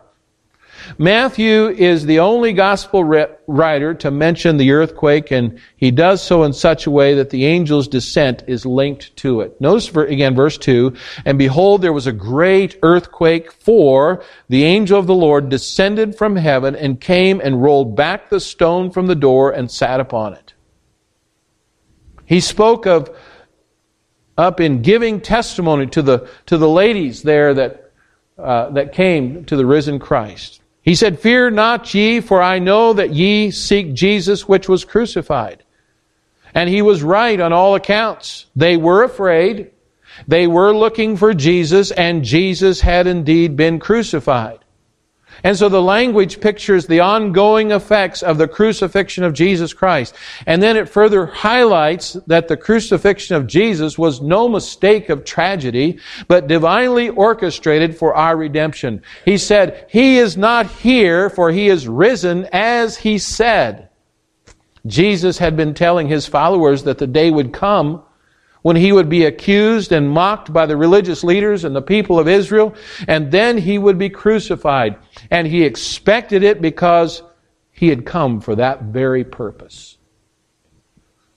Matthew 0.98 1.68
is 1.68 2.06
the 2.06 2.20
only 2.20 2.52
gospel 2.52 3.04
writer 3.04 3.94
to 3.94 4.10
mention 4.10 4.56
the 4.56 4.72
earthquake, 4.72 5.30
and 5.30 5.58
he 5.76 5.90
does 5.90 6.22
so 6.22 6.44
in 6.44 6.52
such 6.52 6.86
a 6.86 6.90
way 6.90 7.14
that 7.14 7.30
the 7.30 7.46
angel's 7.46 7.88
descent 7.88 8.44
is 8.46 8.64
linked 8.66 9.14
to 9.16 9.40
it. 9.40 9.60
Notice 9.60 9.88
again 9.94 10.34
verse 10.34 10.58
2 10.58 10.94
And 11.24 11.38
behold, 11.38 11.82
there 11.82 11.92
was 11.92 12.06
a 12.06 12.12
great 12.12 12.78
earthquake, 12.82 13.52
for 13.52 14.22
the 14.48 14.64
angel 14.64 14.98
of 14.98 15.06
the 15.06 15.14
Lord 15.14 15.48
descended 15.48 16.16
from 16.16 16.36
heaven 16.36 16.76
and 16.76 17.00
came 17.00 17.40
and 17.40 17.62
rolled 17.62 17.96
back 17.96 18.30
the 18.30 18.40
stone 18.40 18.90
from 18.90 19.06
the 19.06 19.14
door 19.14 19.50
and 19.50 19.70
sat 19.70 20.00
upon 20.00 20.34
it. 20.34 20.54
He 22.26 22.40
spoke 22.40 22.86
of 22.86 23.16
up 24.36 24.60
in 24.60 24.82
giving 24.82 25.20
testimony 25.20 25.86
to 25.86 26.02
the, 26.02 26.28
to 26.46 26.58
the 26.58 26.68
ladies 26.68 27.22
there 27.22 27.54
that, 27.54 27.92
uh, 28.38 28.70
that 28.70 28.92
came 28.92 29.44
to 29.46 29.56
the 29.56 29.64
risen 29.64 29.98
Christ. 29.98 30.60
He 30.86 30.94
said, 30.94 31.18
Fear 31.18 31.50
not 31.50 31.92
ye, 31.92 32.20
for 32.20 32.40
I 32.40 32.60
know 32.60 32.92
that 32.92 33.12
ye 33.12 33.50
seek 33.50 33.92
Jesus 33.92 34.46
which 34.46 34.68
was 34.68 34.84
crucified. 34.84 35.64
And 36.54 36.70
he 36.70 36.80
was 36.80 37.02
right 37.02 37.40
on 37.40 37.52
all 37.52 37.74
accounts. 37.74 38.46
They 38.54 38.76
were 38.76 39.02
afraid. 39.02 39.72
They 40.28 40.46
were 40.46 40.72
looking 40.72 41.16
for 41.16 41.34
Jesus, 41.34 41.90
and 41.90 42.24
Jesus 42.24 42.80
had 42.80 43.08
indeed 43.08 43.56
been 43.56 43.80
crucified. 43.80 44.60
And 45.44 45.56
so 45.56 45.68
the 45.68 45.82
language 45.82 46.40
pictures 46.40 46.86
the 46.86 47.00
ongoing 47.00 47.70
effects 47.70 48.22
of 48.22 48.38
the 48.38 48.48
crucifixion 48.48 49.24
of 49.24 49.34
Jesus 49.34 49.72
Christ. 49.72 50.14
And 50.46 50.62
then 50.62 50.76
it 50.76 50.88
further 50.88 51.26
highlights 51.26 52.14
that 52.26 52.48
the 52.48 52.56
crucifixion 52.56 53.36
of 53.36 53.46
Jesus 53.46 53.98
was 53.98 54.20
no 54.20 54.48
mistake 54.48 55.08
of 55.08 55.24
tragedy, 55.24 55.98
but 56.28 56.46
divinely 56.46 57.08
orchestrated 57.08 57.96
for 57.96 58.14
our 58.14 58.36
redemption. 58.36 59.02
He 59.24 59.38
said, 59.38 59.86
He 59.90 60.18
is 60.18 60.36
not 60.36 60.66
here, 60.66 61.28
for 61.30 61.50
He 61.50 61.68
is 61.68 61.88
risen 61.88 62.48
as 62.52 62.96
He 62.96 63.18
said. 63.18 63.90
Jesus 64.86 65.38
had 65.38 65.56
been 65.56 65.74
telling 65.74 66.08
His 66.08 66.26
followers 66.26 66.84
that 66.84 66.98
the 66.98 67.06
day 67.06 67.30
would 67.30 67.52
come 67.52 68.02
when 68.66 68.74
he 68.74 68.90
would 68.90 69.08
be 69.08 69.26
accused 69.26 69.92
and 69.92 70.10
mocked 70.10 70.52
by 70.52 70.66
the 70.66 70.76
religious 70.76 71.22
leaders 71.22 71.62
and 71.62 71.76
the 71.76 71.80
people 71.80 72.18
of 72.18 72.26
Israel, 72.26 72.74
and 73.06 73.30
then 73.30 73.56
he 73.56 73.78
would 73.78 73.96
be 73.96 74.10
crucified. 74.10 74.96
And 75.30 75.46
he 75.46 75.62
expected 75.62 76.42
it 76.42 76.60
because 76.60 77.22
he 77.70 77.90
had 77.90 78.04
come 78.04 78.40
for 78.40 78.56
that 78.56 78.82
very 78.82 79.22
purpose. 79.22 79.98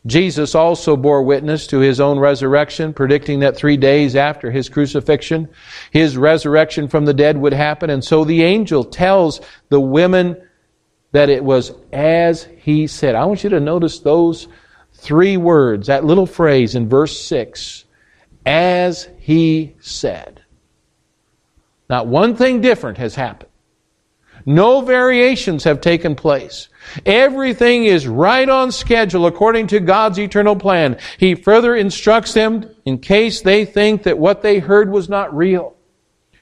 Jesus 0.08 0.56
also 0.56 0.98
bore 0.98 1.22
witness 1.22 1.68
to 1.68 1.78
his 1.78 2.00
own 2.00 2.18
resurrection, 2.18 2.96
predicting 2.96 3.42
that 3.42 3.56
three 3.56 3.78
days 3.78 4.16
after 4.16 4.50
his 4.50 4.68
crucifixion, 4.68 5.50
his 5.92 6.18
resurrection 6.18 6.88
from 6.88 7.06
the 7.06 7.14
dead 7.14 7.38
would 7.38 7.54
happen. 7.54 7.92
And 7.92 8.04
so 8.04 8.24
the 8.24 8.42
angel 8.42 8.84
tells 8.84 9.40
the 9.70 9.80
women 9.80 10.36
that 11.12 11.30
it 11.30 11.44
was 11.44 11.74
as 11.94 12.48
he 12.58 12.88
said. 12.88 13.14
I 13.14 13.26
want 13.26 13.44
you 13.44 13.52
to 13.52 13.60
notice 13.60 14.00
those 14.00 14.48
three 15.00 15.38
words, 15.38 15.88
that 15.88 16.06
little 16.06 16.26
phrase 16.26 16.76
in 16.76 16.90
verse 16.90 17.20
6 17.20 17.86
as 18.46 19.08
he 19.20 19.76
said. 19.80 20.42
Not 21.90 22.08
one 22.08 22.36
thing 22.36 22.62
different 22.62 22.98
has 22.98 23.16
happened. 23.16 23.50
No 24.46 24.82
variations 24.82 25.66
have 25.66 25.82
taken 25.82 26.16
place. 26.16 26.70
Everything 27.06 27.86
is 27.86 28.08
right 28.08 28.48
on 28.48 28.72
schedule 28.72 29.26
according 29.26 29.68
to 29.68 29.80
God's 29.80 30.20
eternal 30.20 30.56
plan. 30.56 30.98
He 31.18 31.36
further 31.36 31.76
instructs 31.76 32.34
them 32.34 32.70
in 32.86 33.00
case 33.00 33.42
they 33.42 33.66
think 33.66 34.04
that 34.04 34.18
what 34.18 34.42
they 34.42 34.60
heard 34.60 34.90
was 34.90 35.10
not 35.10 35.36
real. 35.36 35.76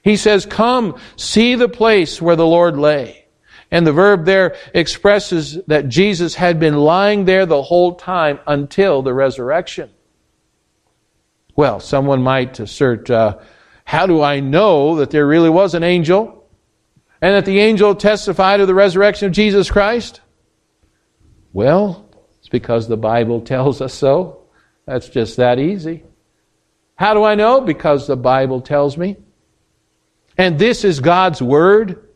He 0.02 0.16
says, 0.16 0.46
Come, 0.46 0.98
see 1.16 1.54
the 1.54 1.68
place 1.68 2.22
where 2.22 2.36
the 2.36 2.46
Lord 2.46 2.78
lay. 2.78 3.26
And 3.70 3.86
the 3.86 3.92
verb 3.92 4.24
there 4.24 4.56
expresses 4.72 5.58
that 5.66 5.88
Jesus 5.88 6.34
had 6.34 6.58
been 6.58 6.76
lying 6.76 7.26
there 7.26 7.44
the 7.44 7.62
whole 7.62 7.94
time 7.94 8.40
until 8.46 9.02
the 9.02 9.12
resurrection. 9.12 9.90
Well, 11.54 11.80
someone 11.80 12.22
might 12.22 12.60
assert, 12.60 13.10
uh, 13.10 13.38
how 13.84 14.06
do 14.06 14.22
I 14.22 14.40
know 14.40 14.96
that 14.96 15.10
there 15.10 15.26
really 15.26 15.50
was 15.50 15.74
an 15.74 15.82
angel 15.82 16.46
and 17.20 17.34
that 17.34 17.44
the 17.44 17.58
angel 17.58 17.94
testified 17.94 18.60
of 18.60 18.68
the 18.68 18.74
resurrection 18.74 19.26
of 19.26 19.32
Jesus 19.32 19.70
Christ? 19.70 20.20
Well, 21.52 22.08
it's 22.38 22.48
because 22.48 22.88
the 22.88 22.96
Bible 22.96 23.40
tells 23.40 23.80
us 23.80 23.92
so. 23.92 24.46
That's 24.86 25.08
just 25.08 25.36
that 25.36 25.58
easy. 25.58 26.04
How 26.94 27.12
do 27.12 27.24
I 27.24 27.34
know? 27.34 27.60
Because 27.60 28.06
the 28.06 28.16
Bible 28.16 28.60
tells 28.60 28.96
me. 28.96 29.16
And 30.38 30.58
this 30.58 30.84
is 30.84 31.00
God's 31.00 31.42
Word. 31.42 32.07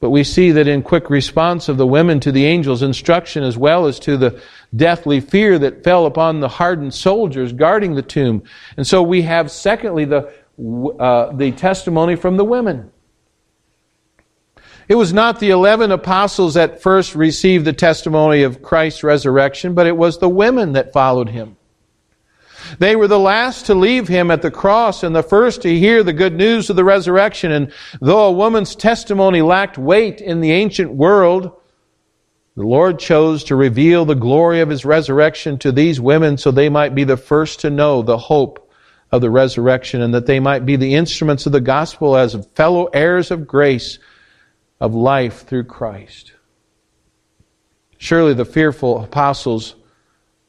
But 0.00 0.10
we 0.10 0.24
see 0.24 0.50
that 0.52 0.66
in 0.66 0.82
quick 0.82 1.10
response 1.10 1.68
of 1.68 1.76
the 1.76 1.86
women 1.86 2.20
to 2.20 2.32
the 2.32 2.46
angel's 2.46 2.82
instruction, 2.82 3.42
as 3.42 3.58
well 3.58 3.86
as 3.86 3.98
to 4.00 4.16
the 4.16 4.40
deathly 4.74 5.20
fear 5.20 5.58
that 5.58 5.84
fell 5.84 6.06
upon 6.06 6.40
the 6.40 6.48
hardened 6.48 6.94
soldiers 6.94 7.52
guarding 7.52 7.94
the 7.94 8.02
tomb. 8.02 8.42
And 8.78 8.86
so 8.86 9.02
we 9.02 9.22
have, 9.22 9.50
secondly, 9.50 10.06
the, 10.06 10.32
uh, 10.98 11.36
the 11.36 11.52
testimony 11.52 12.16
from 12.16 12.38
the 12.38 12.44
women. 12.44 12.90
It 14.88 14.94
was 14.94 15.12
not 15.12 15.38
the 15.38 15.50
eleven 15.50 15.92
apostles 15.92 16.54
that 16.54 16.82
first 16.82 17.14
received 17.14 17.64
the 17.64 17.72
testimony 17.72 18.42
of 18.42 18.62
Christ's 18.62 19.04
resurrection, 19.04 19.74
but 19.74 19.86
it 19.86 19.96
was 19.96 20.18
the 20.18 20.28
women 20.28 20.72
that 20.72 20.92
followed 20.92 21.28
him. 21.28 21.56
They 22.78 22.96
were 22.96 23.08
the 23.08 23.18
last 23.18 23.66
to 23.66 23.74
leave 23.74 24.08
him 24.08 24.30
at 24.30 24.42
the 24.42 24.50
cross 24.50 25.02
and 25.02 25.14
the 25.14 25.22
first 25.22 25.62
to 25.62 25.78
hear 25.78 26.02
the 26.02 26.12
good 26.12 26.34
news 26.34 26.70
of 26.70 26.76
the 26.76 26.84
resurrection. 26.84 27.52
And 27.52 27.72
though 28.00 28.26
a 28.26 28.32
woman's 28.32 28.76
testimony 28.76 29.42
lacked 29.42 29.78
weight 29.78 30.20
in 30.20 30.40
the 30.40 30.52
ancient 30.52 30.92
world, 30.92 31.52
the 32.56 32.66
Lord 32.66 32.98
chose 32.98 33.44
to 33.44 33.56
reveal 33.56 34.04
the 34.04 34.14
glory 34.14 34.60
of 34.60 34.68
his 34.68 34.84
resurrection 34.84 35.58
to 35.58 35.72
these 35.72 36.00
women 36.00 36.36
so 36.36 36.50
they 36.50 36.68
might 36.68 36.94
be 36.94 37.04
the 37.04 37.16
first 37.16 37.60
to 37.60 37.70
know 37.70 38.02
the 38.02 38.18
hope 38.18 38.70
of 39.12 39.20
the 39.20 39.30
resurrection 39.30 40.02
and 40.02 40.14
that 40.14 40.26
they 40.26 40.40
might 40.40 40.66
be 40.66 40.76
the 40.76 40.94
instruments 40.94 41.46
of 41.46 41.52
the 41.52 41.60
gospel 41.60 42.16
as 42.16 42.34
fellow 42.54 42.86
heirs 42.86 43.30
of 43.30 43.46
grace 43.46 43.98
of 44.80 44.94
life 44.94 45.46
through 45.46 45.64
Christ. 45.64 46.32
Surely 47.98 48.34
the 48.34 48.44
fearful 48.44 49.02
apostles 49.04 49.74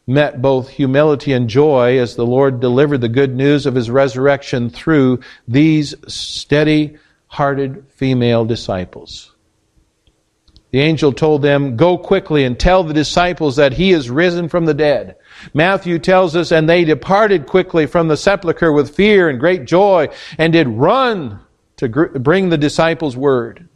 met 0.07 0.41
both 0.41 0.69
humility 0.69 1.33
and 1.33 1.49
joy 1.49 1.99
as 1.99 2.15
the 2.15 2.25
Lord 2.25 2.59
delivered 2.59 3.01
the 3.01 3.09
good 3.09 3.35
news 3.35 3.65
of 3.65 3.75
his 3.75 3.89
resurrection 3.89 4.69
through 4.69 5.19
these 5.47 5.95
steady 6.07 6.97
hearted 7.27 7.85
female 7.89 8.45
disciples. 8.45 9.31
The 10.71 10.79
angel 10.79 11.11
told 11.11 11.41
them, 11.41 11.75
Go 11.75 11.97
quickly 11.97 12.45
and 12.45 12.57
tell 12.57 12.83
the 12.83 12.93
disciples 12.93 13.57
that 13.57 13.73
he 13.73 13.91
is 13.91 14.09
risen 14.09 14.47
from 14.47 14.65
the 14.65 14.73
dead. 14.73 15.17
Matthew 15.53 15.99
tells 15.99 16.35
us, 16.35 16.51
And 16.51 16.67
they 16.67 16.85
departed 16.85 17.45
quickly 17.45 17.85
from 17.85 18.07
the 18.07 18.17
sepulchre 18.17 18.71
with 18.71 18.95
fear 18.95 19.29
and 19.29 19.39
great 19.39 19.65
joy, 19.65 20.07
and 20.37 20.53
did 20.53 20.67
run 20.69 21.41
to 21.77 21.89
bring 21.89 22.49
the 22.49 22.57
disciples 22.57 23.17
word. 23.17 23.67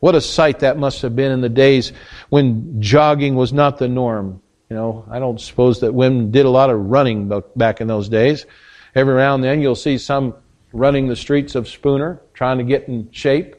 What 0.00 0.14
a 0.14 0.20
sight 0.20 0.60
that 0.60 0.78
must 0.78 1.02
have 1.02 1.14
been 1.14 1.32
in 1.32 1.40
the 1.40 1.48
days 1.48 1.92
when 2.30 2.80
jogging 2.80 3.36
was 3.36 3.52
not 3.52 3.78
the 3.78 3.88
norm. 3.88 4.40
You 4.74 4.80
know, 4.80 5.04
I 5.08 5.20
don't 5.20 5.40
suppose 5.40 5.78
that 5.82 5.94
women 5.94 6.32
did 6.32 6.46
a 6.46 6.50
lot 6.50 6.68
of 6.68 6.90
running 6.90 7.30
back 7.54 7.80
in 7.80 7.86
those 7.86 8.08
days. 8.08 8.44
Every 8.92 9.14
now 9.14 9.36
and 9.36 9.44
then 9.44 9.60
you'll 9.60 9.76
see 9.76 9.98
some 9.98 10.34
running 10.72 11.06
the 11.06 11.14
streets 11.14 11.54
of 11.54 11.68
Spooner, 11.68 12.20
trying 12.32 12.58
to 12.58 12.64
get 12.64 12.88
in 12.88 13.08
shape. 13.12 13.54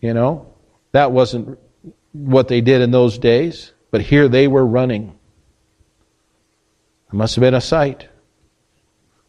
You 0.00 0.14
know, 0.14 0.46
that 0.92 1.10
wasn't 1.10 1.58
what 2.12 2.46
they 2.46 2.60
did 2.60 2.82
in 2.82 2.92
those 2.92 3.18
days, 3.18 3.72
but 3.90 4.00
here 4.00 4.28
they 4.28 4.46
were 4.46 4.64
running. 4.64 5.18
It 7.08 7.14
must 7.14 7.34
have 7.34 7.42
been 7.42 7.54
a 7.54 7.60
sight. 7.60 8.06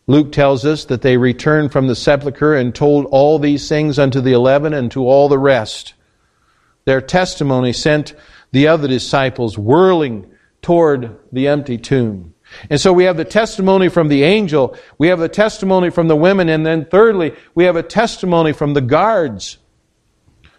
Luke 0.06 0.32
tells 0.32 0.64
us 0.64 0.86
that 0.86 1.02
they 1.02 1.18
returned 1.18 1.72
from 1.72 1.88
the 1.88 1.96
sepulchre 1.96 2.54
and 2.54 2.76
told 2.76 3.08
all 3.08 3.40
these 3.40 3.68
things 3.68 3.98
unto 3.98 4.22
the 4.22 4.34
eleven 4.34 4.76
and 4.76 4.92
to 4.92 5.08
all 5.08 5.28
the 5.28 5.40
rest. 5.40 5.96
Their 6.86 7.02
testimony 7.02 7.74
sent 7.74 8.14
the 8.52 8.68
other 8.68 8.88
disciples 8.88 9.58
whirling 9.58 10.30
toward 10.66 11.16
the 11.32 11.48
empty 11.48 11.78
tomb. 11.78 12.34
And 12.72 12.82
so 12.82 12.92
we 12.92 13.04
have 13.04 13.18
the 13.18 13.24
testimony 13.24 13.88
from 13.88 14.08
the 14.08 14.24
angel, 14.24 14.76
we 14.98 15.10
have 15.10 15.20
the 15.20 15.30
testimony 15.30 15.92
from 15.92 16.08
the 16.08 16.16
women, 16.16 16.50
and 16.50 16.66
then 16.66 16.86
thirdly, 16.86 17.36
we 17.54 17.66
have 17.66 17.76
a 17.76 17.84
testimony 17.84 18.52
from 18.52 18.74
the 18.74 18.82
guards. 18.82 19.60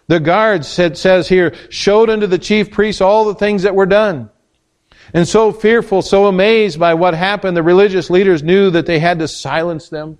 The 0.07 0.21
guards, 0.21 0.79
it 0.79 0.97
says 0.97 1.27
here, 1.27 1.53
showed 1.69 2.09
unto 2.09 2.25
the 2.25 2.37
chief 2.37 2.71
priests 2.71 3.01
all 3.01 3.25
the 3.25 3.35
things 3.35 3.63
that 3.63 3.75
were 3.75 3.85
done. 3.85 4.29
And 5.13 5.27
so 5.27 5.51
fearful, 5.51 6.01
so 6.01 6.27
amazed 6.27 6.79
by 6.79 6.93
what 6.93 7.13
happened, 7.13 7.57
the 7.57 7.63
religious 7.63 8.09
leaders 8.09 8.41
knew 8.41 8.69
that 8.69 8.85
they 8.85 8.99
had 8.99 9.19
to 9.19 9.27
silence 9.27 9.89
them. 9.89 10.19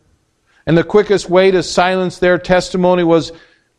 And 0.65 0.77
the 0.77 0.84
quickest 0.84 1.29
way 1.29 1.50
to 1.51 1.63
silence 1.63 2.20
their 2.20 2.38
testimony 2.38 3.06
was 3.06 3.32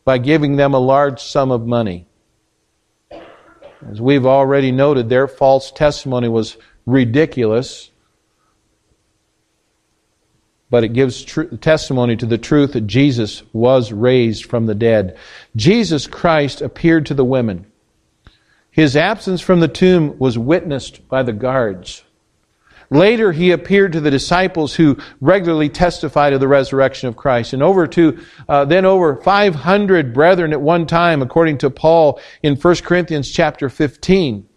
by 0.07 0.17
giving 0.17 0.57
them 0.57 0.73
a 0.73 0.79
large 0.79 1.21
sum 1.21 1.51
of 1.51 1.67
money. 1.67 2.08
As 3.87 4.01
we've 4.01 4.27
already 4.27 4.73
noted, 4.73 5.09
their 5.09 5.29
false 5.29 5.71
testimony 5.71 6.29
was 6.29 6.57
ridiculous, 6.87 7.91
but 10.71 10.85
it 10.85 10.93
gives 10.93 11.23
tr- 11.23 11.45
testimony 11.45 12.17
to 12.17 12.27
the 12.27 12.39
truth 12.39 12.73
that 12.73 12.87
Jesus 12.87 13.43
was 13.53 13.93
raised 13.93 14.47
from 14.47 14.67
the 14.67 14.75
dead. 14.75 15.17
Jesus 15.55 16.07
Christ 16.07 16.61
appeared 16.61 17.07
to 17.07 17.15
the 17.15 17.25
women. 17.25 17.67
His 18.71 18.97
absence 18.97 19.41
from 19.41 19.61
the 19.61 19.69
tomb 19.69 20.19
was 20.19 20.39
witnessed 20.39 21.09
by 21.09 21.23
the 21.23 21.33
guards. 21.33 22.03
Later, 22.91 23.33
he 23.33 23.51
appeared 23.51 23.93
to 23.93 24.01
the 24.01 24.11
disciples 24.11 24.75
who 24.75 24.97
regularly 25.21 25.69
testified 25.69 26.33
of 26.33 26.41
the 26.41 26.49
resurrection 26.49 27.09
of 27.09 27.17
Christ, 27.17 27.53
and 27.53 27.63
over 27.63 27.87
to 27.89 28.19
uh, 28.49 28.65
then 28.65 28.85
over 28.85 29.17
500 29.17 30.15
brethren 30.15 30.53
at 30.53 30.61
one 30.61 30.87
time, 30.87 31.21
according 31.21 31.59
to 31.59 31.71
Paul 31.71 32.21
in 32.43 32.57
1 32.57 32.77
Corinthians 32.77 33.31
chapter 33.31 33.69
15. 33.69 34.49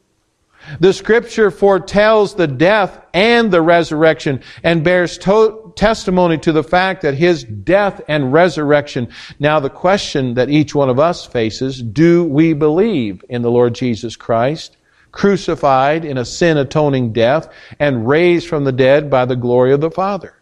The 0.79 0.93
scripture 0.93 1.51
foretells 1.51 2.35
the 2.35 2.47
death 2.47 3.03
and 3.13 3.51
the 3.51 3.61
resurrection 3.61 4.41
and 4.63 4.83
bears 4.83 5.17
to- 5.19 5.73
testimony 5.75 6.37
to 6.39 6.51
the 6.51 6.63
fact 6.63 7.01
that 7.01 7.15
his 7.15 7.43
death 7.43 8.01
and 8.07 8.31
resurrection. 8.31 9.09
Now 9.39 9.59
the 9.59 9.69
question 9.69 10.35
that 10.35 10.49
each 10.49 10.75
one 10.75 10.89
of 10.89 10.99
us 10.99 11.25
faces, 11.25 11.81
do 11.81 12.23
we 12.23 12.53
believe 12.53 13.25
in 13.27 13.41
the 13.41 13.51
Lord 13.51 13.73
Jesus 13.73 14.15
Christ? 14.15 14.77
Crucified 15.11 16.05
in 16.05 16.17
a 16.17 16.25
sin 16.25 16.57
atoning 16.57 17.13
death, 17.13 17.51
and 17.79 18.07
raised 18.07 18.47
from 18.47 18.63
the 18.63 18.71
dead 18.71 19.09
by 19.09 19.25
the 19.25 19.35
glory 19.35 19.73
of 19.73 19.81
the 19.81 19.91
Father. 19.91 20.35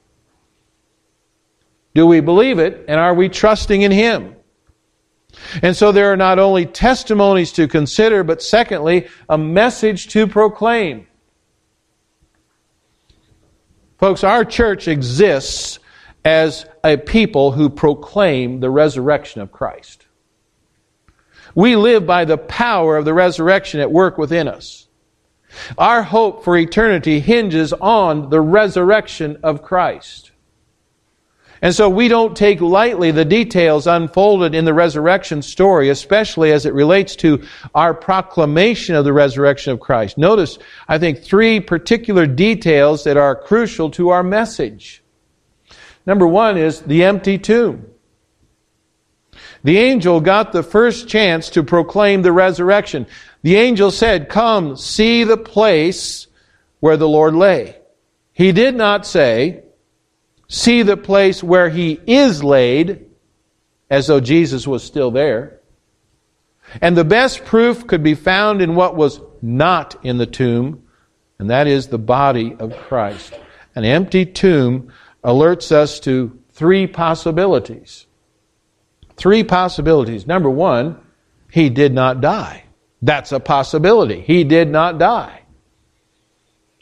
Do 1.95 2.05
we 2.05 2.19
believe 2.19 2.59
it, 2.59 2.85
and 2.87 2.99
are 2.99 3.13
we 3.13 3.29
trusting 3.29 3.81
in 3.81 3.91
Him? 3.91 4.35
And 5.61 5.75
so 5.75 5.91
there 5.91 6.11
are 6.11 6.17
not 6.17 6.39
only 6.39 6.65
testimonies 6.65 7.51
to 7.53 7.67
consider, 7.67 8.23
but 8.23 8.41
secondly, 8.41 9.07
a 9.27 9.37
message 9.37 10.07
to 10.09 10.27
proclaim. 10.27 11.07
Folks, 13.97 14.23
our 14.23 14.45
church 14.45 14.87
exists 14.87 15.79
as 16.23 16.65
a 16.83 16.97
people 16.97 17.51
who 17.51 17.69
proclaim 17.69 18.59
the 18.59 18.69
resurrection 18.69 19.41
of 19.41 19.51
Christ. 19.51 20.05
We 21.55 21.75
live 21.75 22.05
by 22.05 22.25
the 22.25 22.37
power 22.37 22.97
of 22.97 23.05
the 23.05 23.13
resurrection 23.13 23.79
at 23.79 23.91
work 23.91 24.17
within 24.17 24.47
us. 24.47 24.87
Our 25.77 26.03
hope 26.03 26.43
for 26.43 26.57
eternity 26.57 27.19
hinges 27.19 27.73
on 27.73 28.29
the 28.29 28.41
resurrection 28.41 29.39
of 29.43 29.61
Christ. 29.61 30.31
And 31.61 31.75
so 31.75 31.89
we 31.89 32.07
don't 32.07 32.37
take 32.37 32.61
lightly 32.61 33.11
the 33.11 33.25
details 33.25 33.85
unfolded 33.85 34.55
in 34.55 34.63
the 34.63 34.73
resurrection 34.73 35.41
story, 35.41 35.89
especially 35.89 36.53
as 36.53 36.65
it 36.65 36.73
relates 36.73 37.17
to 37.17 37.43
our 37.75 37.93
proclamation 37.93 38.95
of 38.95 39.03
the 39.03 39.11
resurrection 39.11 39.73
of 39.73 39.79
Christ. 39.79 40.17
Notice, 40.17 40.57
I 40.87 40.97
think, 40.99 41.21
three 41.21 41.59
particular 41.59 42.25
details 42.25 43.03
that 43.03 43.17
are 43.17 43.35
crucial 43.35 43.91
to 43.91 44.09
our 44.09 44.23
message. 44.23 45.03
Number 46.05 46.25
one 46.25 46.57
is 46.57 46.79
the 46.81 47.03
empty 47.03 47.37
tomb. 47.37 47.88
The 49.63 49.77
angel 49.77 50.21
got 50.21 50.51
the 50.51 50.63
first 50.63 51.07
chance 51.07 51.49
to 51.51 51.63
proclaim 51.63 52.21
the 52.21 52.31
resurrection. 52.31 53.07
The 53.41 53.57
angel 53.57 53.91
said, 53.91 54.29
Come, 54.29 54.75
see 54.75 55.23
the 55.23 55.37
place 55.37 56.27
where 56.79 56.97
the 56.97 57.09
Lord 57.09 57.35
lay. 57.35 57.75
He 58.31 58.51
did 58.51 58.75
not 58.75 59.05
say, 59.05 59.63
See 60.47 60.81
the 60.81 60.97
place 60.97 61.43
where 61.43 61.69
he 61.69 61.99
is 62.07 62.43
laid, 62.43 63.05
as 63.89 64.07
though 64.07 64.19
Jesus 64.19 64.65
was 64.65 64.83
still 64.83 65.11
there. 65.11 65.59
And 66.81 66.95
the 66.95 67.03
best 67.03 67.45
proof 67.45 67.85
could 67.85 68.03
be 68.03 68.15
found 68.15 68.61
in 68.61 68.75
what 68.75 68.95
was 68.95 69.19
not 69.41 69.95
in 70.03 70.17
the 70.17 70.25
tomb, 70.25 70.83
and 71.37 71.49
that 71.49 71.67
is 71.67 71.87
the 71.87 71.97
body 71.97 72.55
of 72.59 72.75
Christ. 72.77 73.33
An 73.75 73.85
empty 73.85 74.25
tomb 74.25 74.91
alerts 75.23 75.71
us 75.71 75.99
to 76.01 76.37
three 76.51 76.87
possibilities. 76.87 78.05
Three 79.19 79.43
possibilities. 79.43 80.25
Number 80.25 80.49
one, 80.49 80.97
he 81.51 81.69
did 81.69 81.93
not 81.93 82.21
die. 82.21 82.63
That's 83.01 83.33
a 83.33 83.39
possibility. 83.41 84.21
He 84.21 84.45
did 84.45 84.69
not 84.69 84.97
die. 84.97 85.41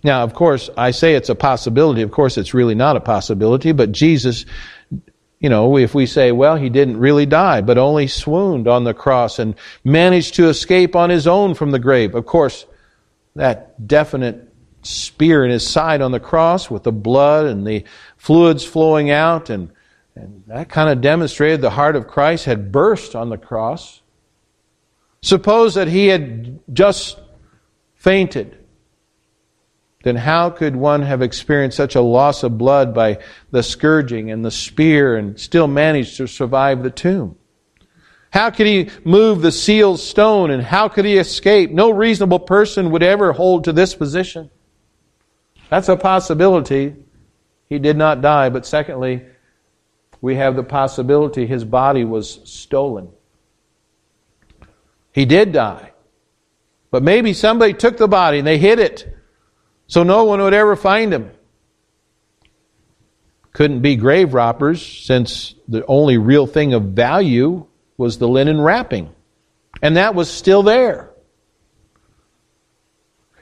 Now, 0.04 0.24
of 0.24 0.36
course, 0.36 0.70
I 0.78 0.92
say 0.92 1.16
it's 1.16 1.30
a 1.30 1.36
possibility. 1.36 2.04
Of 2.04 2.12
course, 2.12 2.38
it's 2.38 2.54
really 2.54 2.76
not 2.76 2.96
a 2.96 3.02
possibility, 3.02 3.72
but 3.72 3.92
Jesus, 3.92 4.46
you 5.40 5.50
know, 5.50 5.78
if 5.78 5.96
we 5.96 6.06
say, 6.06 6.32
well, 6.32 6.56
he 6.56 6.70
didn't 6.70 6.98
really 6.98 7.26
die, 7.26 7.62
but 7.62 7.80
only 7.80 8.06
swooned 8.06 8.68
on 8.68 8.84
the 8.84 8.94
cross 8.94 9.40
and 9.40 9.56
managed 9.84 10.36
to 10.36 10.48
escape 10.48 10.96
on 10.96 11.10
his 11.10 11.26
own 11.26 11.56
from 11.56 11.72
the 11.72 11.80
grave. 11.80 12.14
Of 12.14 12.28
course, 12.28 12.68
that 13.36 13.88
definite 13.88 14.54
spear 14.84 15.44
in 15.44 15.50
his 15.50 15.68
side 15.68 16.02
on 16.02 16.12
the 16.12 16.20
cross 16.20 16.70
with 16.70 16.84
the 16.84 16.92
blood 16.92 17.48
and 17.48 17.66
the 17.66 17.84
fluids 18.16 18.64
flowing 18.64 19.10
out 19.10 19.50
and 19.50 19.72
and 20.18 20.44
that 20.48 20.70
kind 20.70 20.90
of 20.90 21.02
demonstrated 21.02 21.62
the 21.62 21.70
heart 21.70 21.96
of 21.96 22.08
Christ 22.08 22.46
had 22.46 22.72
burst 22.72 23.16
on 23.16 23.30
the 23.30 23.38
cross. 23.38 24.02
Suppose 25.22 25.76
that 25.76 25.88
he 25.88 26.08
had 26.08 26.60
just 26.74 27.20
fainted. 27.96 28.58
Then 30.04 30.16
how 30.16 30.50
could 30.50 30.76
one 30.76 31.02
have 31.02 31.22
experienced 31.22 31.78
such 31.78 31.96
a 31.96 32.02
loss 32.02 32.44
of 32.44 32.58
blood 32.58 32.94
by 32.94 33.20
the 33.52 33.64
scourging 33.64 34.32
and 34.32 34.46
the 34.46 34.52
spear 34.52 35.18
and 35.18 35.40
still 35.40 35.68
manage 35.68 36.18
to 36.18 36.28
survive 36.28 36.84
the 36.84 36.92
tomb? 36.92 37.36
How 38.32 38.50
could 38.50 38.68
he 38.68 38.90
move 39.04 39.42
the 39.42 39.52
sealed 39.52 40.00
stone 40.00 40.52
and 40.52 40.62
how 40.62 40.88
could 40.90 41.06
he 41.06 41.18
escape? 41.18 41.72
No 41.72 41.90
reasonable 41.90 42.40
person 42.40 42.92
would 42.92 43.04
ever 43.04 43.32
hold 43.32 43.64
to 43.64 43.74
this 43.74 43.96
position. 43.96 44.50
That's 45.70 45.90
a 45.90 45.98
possibility. 45.98 46.96
He 47.68 47.80
did 47.80 47.98
not 47.98 48.22
die, 48.22 48.50
but 48.50 48.66
secondly, 48.66 49.26
we 50.22 50.36
have 50.36 50.56
the 50.56 50.64
possibility 50.64 51.46
his 51.46 51.64
body 51.64 52.04
was 52.04 52.40
stolen. 52.46 53.10
He 55.12 55.26
did 55.26 55.52
die. 55.52 55.94
But 56.90 57.04
maybe 57.04 57.34
somebody 57.34 57.74
took 57.74 57.98
the 57.98 58.08
body 58.08 58.40
and 58.40 58.48
they 58.48 58.58
hid 58.58 58.80
it 58.80 59.18
so 59.88 60.04
no 60.04 60.26
one 60.26 60.42
would 60.42 60.54
ever 60.54 60.76
find 60.76 61.14
him. 61.14 61.32
Couldn't 63.54 63.80
be 63.80 63.96
grave 63.96 64.34
robbers 64.34 64.86
since 64.86 65.56
the 65.68 65.86
only 65.88 66.18
real 66.18 66.46
thing 66.46 66.74
of 66.74 66.84
value 66.84 67.66
was 67.98 68.18
the 68.18 68.28
linen 68.28 68.62
wrapping. 68.62 69.14
And 69.82 69.98
that 69.98 70.14
was 70.14 70.30
still 70.30 70.62
there. 70.62 71.10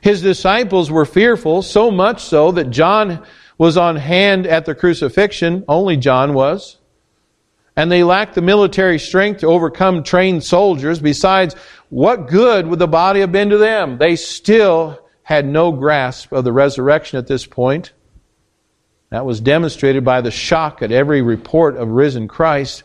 His 0.02 0.22
disciples 0.22 0.92
were 0.92 1.06
fearful, 1.06 1.64
so 1.64 1.90
much 1.90 2.24
so 2.24 2.52
that 2.52 2.70
John 2.70 3.26
was 3.58 3.78
on 3.78 3.96
hand 3.96 4.48
at 4.48 4.66
the 4.66 4.76
crucifixion, 4.76 5.64
only 5.68 5.98
John 5.98 6.34
was. 6.34 6.78
And 7.76 7.92
they 7.92 8.04
lacked 8.04 8.36
the 8.36 8.42
military 8.42 9.00
strength 9.00 9.42
to 9.42 9.48
overcome 9.48 10.04
trained 10.04 10.44
soldiers. 10.44 11.00
Besides, 11.00 11.56
what 11.90 12.28
good 12.28 12.68
would 12.68 12.80
the 12.80 12.88
body 12.88 13.20
have 13.20 13.32
been 13.32 13.50
to 13.50 13.58
them? 13.58 13.98
They 13.98 14.16
still 14.16 15.00
had 15.24 15.46
no 15.46 15.72
grasp 15.72 16.32
of 16.32 16.44
the 16.44 16.54
resurrection 16.54 17.18
at 17.18 17.28
this 17.28 17.46
point. 17.46 17.92
That 19.10 19.26
was 19.26 19.42
demonstrated 19.42 20.04
by 20.04 20.22
the 20.22 20.32
shock 20.32 20.82
at 20.82 20.92
every 20.92 21.22
report 21.22 21.78
of 21.78 21.90
risen 21.90 22.28
Christ. 22.28 22.84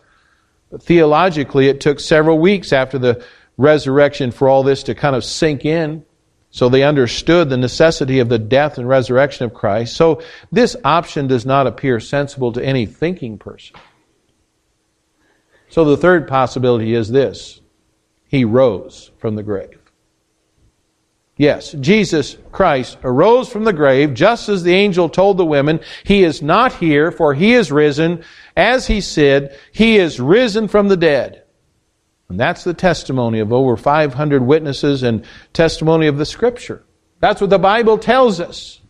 But 0.71 0.83
theologically, 0.83 1.69
it 1.69 1.81
took 1.81 2.01
several 2.01 2.39
weeks 2.39 2.73
after 2.73 2.99
the 2.99 3.25
resurrection 3.57 4.31
for 4.31 4.49
all 4.49 4.63
this 4.63 4.83
to 4.85 4.95
kind 4.95 5.15
of 5.15 5.25
sink 5.25 5.65
in. 5.65 6.05
So 6.51 6.69
they 6.69 6.83
understood 6.83 7.49
the 7.49 7.57
necessity 7.57 8.19
of 8.19 8.29
the 8.29 8.39
death 8.39 8.77
and 8.77 8.89
resurrection 8.89 9.45
of 9.45 9.55
Christ. 9.55 9.97
So 9.97 10.23
this 10.51 10.77
option 10.85 11.29
does 11.29 11.47
not 11.47 11.67
appear 11.67 12.01
sensible 12.01 12.53
to 12.53 12.65
any 12.65 12.87
thinking 12.87 13.39
person. 13.39 13.77
So 15.69 15.85
the 15.85 15.97
third 15.97 16.27
possibility 16.27 16.95
is 16.95 17.11
this 17.11 17.61
He 18.27 18.45
rose 18.45 19.13
from 19.19 19.37
the 19.37 19.45
grave. 19.45 19.79
Yes, 21.37 21.73
Jesus 21.73 22.37
Christ 22.53 22.99
arose 23.03 23.49
from 23.49 23.65
the 23.65 23.73
grave, 23.73 24.13
just 24.13 24.51
as 24.51 24.63
the 24.63 24.75
angel 24.75 25.09
told 25.09 25.39
the 25.39 25.47
women, 25.47 25.81
He 26.05 26.23
is 26.23 26.43
not 26.43 26.75
here, 26.75 27.11
for 27.11 27.33
He 27.33 27.55
is 27.55 27.73
risen. 27.73 28.25
As 28.57 28.89
He 28.89 29.01
said, 29.01 29.57
He 29.73 29.97
is 29.97 30.21
risen 30.21 30.69
from 30.69 30.89
the 30.89 30.99
dead. 30.99 31.45
And 32.31 32.39
that's 32.39 32.63
the 32.63 32.75
testimony 32.75 33.41
of 33.41 33.53
over 33.53 33.77
500 33.77 34.41
witnesses 34.43 35.03
and 35.03 35.27
testimony 35.53 36.07
of 36.07 36.17
the 36.17 36.25
Scripture. 36.25 36.85
That's 37.19 37.41
what 37.41 37.51
the 37.51 37.59
Bible 37.59 37.99
tells 37.99 38.39
us. 38.39 38.81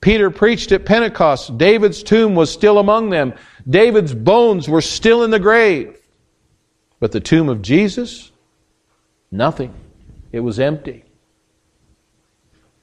Peter 0.00 0.30
preached 0.30 0.70
at 0.70 0.86
Pentecost. 0.86 1.58
David's 1.58 2.04
tomb 2.04 2.36
was 2.36 2.52
still 2.52 2.78
among 2.78 3.10
them. 3.10 3.34
David's 3.68 4.14
bones 4.14 4.68
were 4.68 4.80
still 4.80 5.24
in 5.24 5.32
the 5.32 5.40
grave. 5.40 5.98
But 7.00 7.10
the 7.10 7.20
tomb 7.20 7.48
of 7.48 7.60
Jesus, 7.60 8.30
nothing. 9.32 9.74
It 10.30 10.40
was 10.40 10.60
empty. 10.60 11.04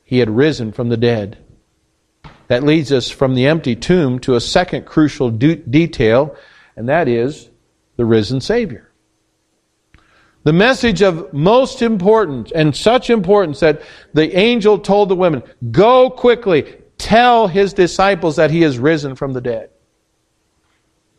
he 0.03 0.19
had 0.19 0.29
risen 0.29 0.73
from 0.73 0.89
the 0.89 0.97
dead. 0.97 1.37
That 2.49 2.63
leads 2.63 2.91
us 2.91 3.09
from 3.09 3.35
the 3.35 3.47
empty 3.47 3.75
tomb 3.75 4.19
to 4.19 4.35
a 4.35 4.41
second 4.41 4.85
crucial 4.85 5.31
de- 5.31 5.55
detail, 5.55 6.35
and 6.75 6.89
that 6.89 7.07
is 7.07 7.49
the 7.95 8.05
risen 8.05 8.41
Savior. 8.41 8.91
The 10.43 10.53
message 10.53 11.01
of 11.01 11.33
most 11.33 11.81
importance 11.81 12.51
and 12.51 12.75
such 12.75 13.09
importance 13.09 13.61
that 13.61 13.81
the 14.13 14.37
angel 14.37 14.77
told 14.77 15.09
the 15.09 15.15
women, 15.15 15.41
Go 15.71 16.09
quickly, 16.09 16.75
tell 16.97 17.47
his 17.47 17.73
disciples 17.73 18.35
that 18.35 18.51
he 18.51 18.63
is 18.63 18.77
risen 18.77 19.15
from 19.15 19.33
the 19.33 19.41
dead. 19.41 19.71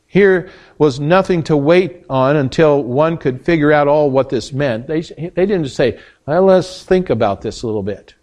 Here 0.07 0.51
was 0.79 1.01
nothing 1.01 1.43
to 1.45 1.57
wait 1.57 2.05
on 2.09 2.37
until 2.37 2.83
one 2.83 3.19
could 3.19 3.45
figure 3.45 3.73
out 3.73 3.89
all 3.89 4.11
what 4.11 4.29
this 4.29 4.53
meant. 4.53 4.87
They, 4.87 5.01
they 5.01 5.29
didn't 5.29 5.65
just 5.65 5.77
say, 5.77 5.99
well, 6.25 6.45
let's 6.45 6.85
think 6.85 7.11
about 7.11 7.43
this 7.43 7.63
a 7.63 7.67
little 7.67 7.83
bit. 7.83 8.15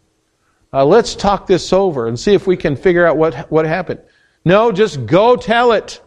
Uh, 0.71 0.85
let's 0.85 1.13
talk 1.13 1.45
this 1.45 1.71
over 1.73 2.07
and 2.07 2.19
see 2.19 2.33
if 2.33 2.47
we 2.47 2.57
can 2.57 2.75
figure 2.75 3.05
out 3.05 3.17
what, 3.17 3.51
what 3.51 3.65
happened. 3.65 3.99
No, 4.45 4.71
just 4.71 5.05
go 5.05 5.35
tell 5.35 5.73
it. 5.73 6.01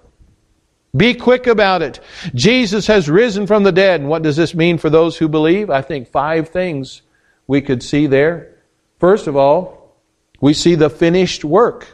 Be 0.97 1.15
quick 1.15 1.47
about 1.47 1.83
it. 1.83 2.01
Jesus 2.35 2.87
has 2.87 3.11
risen 3.11 3.47
from 3.47 3.65
the 3.65 3.73
dead. 3.73 4.01
And 4.01 4.09
what 4.09 4.23
does 4.23 4.37
this 4.37 4.55
mean 4.55 4.79
for 4.79 4.89
those 4.89 5.17
who 5.17 5.29
believe? 5.29 5.69
I 5.69 5.83
think 5.83 6.09
five 6.09 6.49
things 6.49 7.03
we 7.47 7.61
could 7.61 7.83
see 7.83 8.07
there. 8.07 8.55
First 8.99 9.27
of 9.27 9.37
all, 9.37 9.97
we 10.41 10.55
see 10.55 10.75
the 10.75 10.91
finished 10.91 11.45
work. 11.45 11.89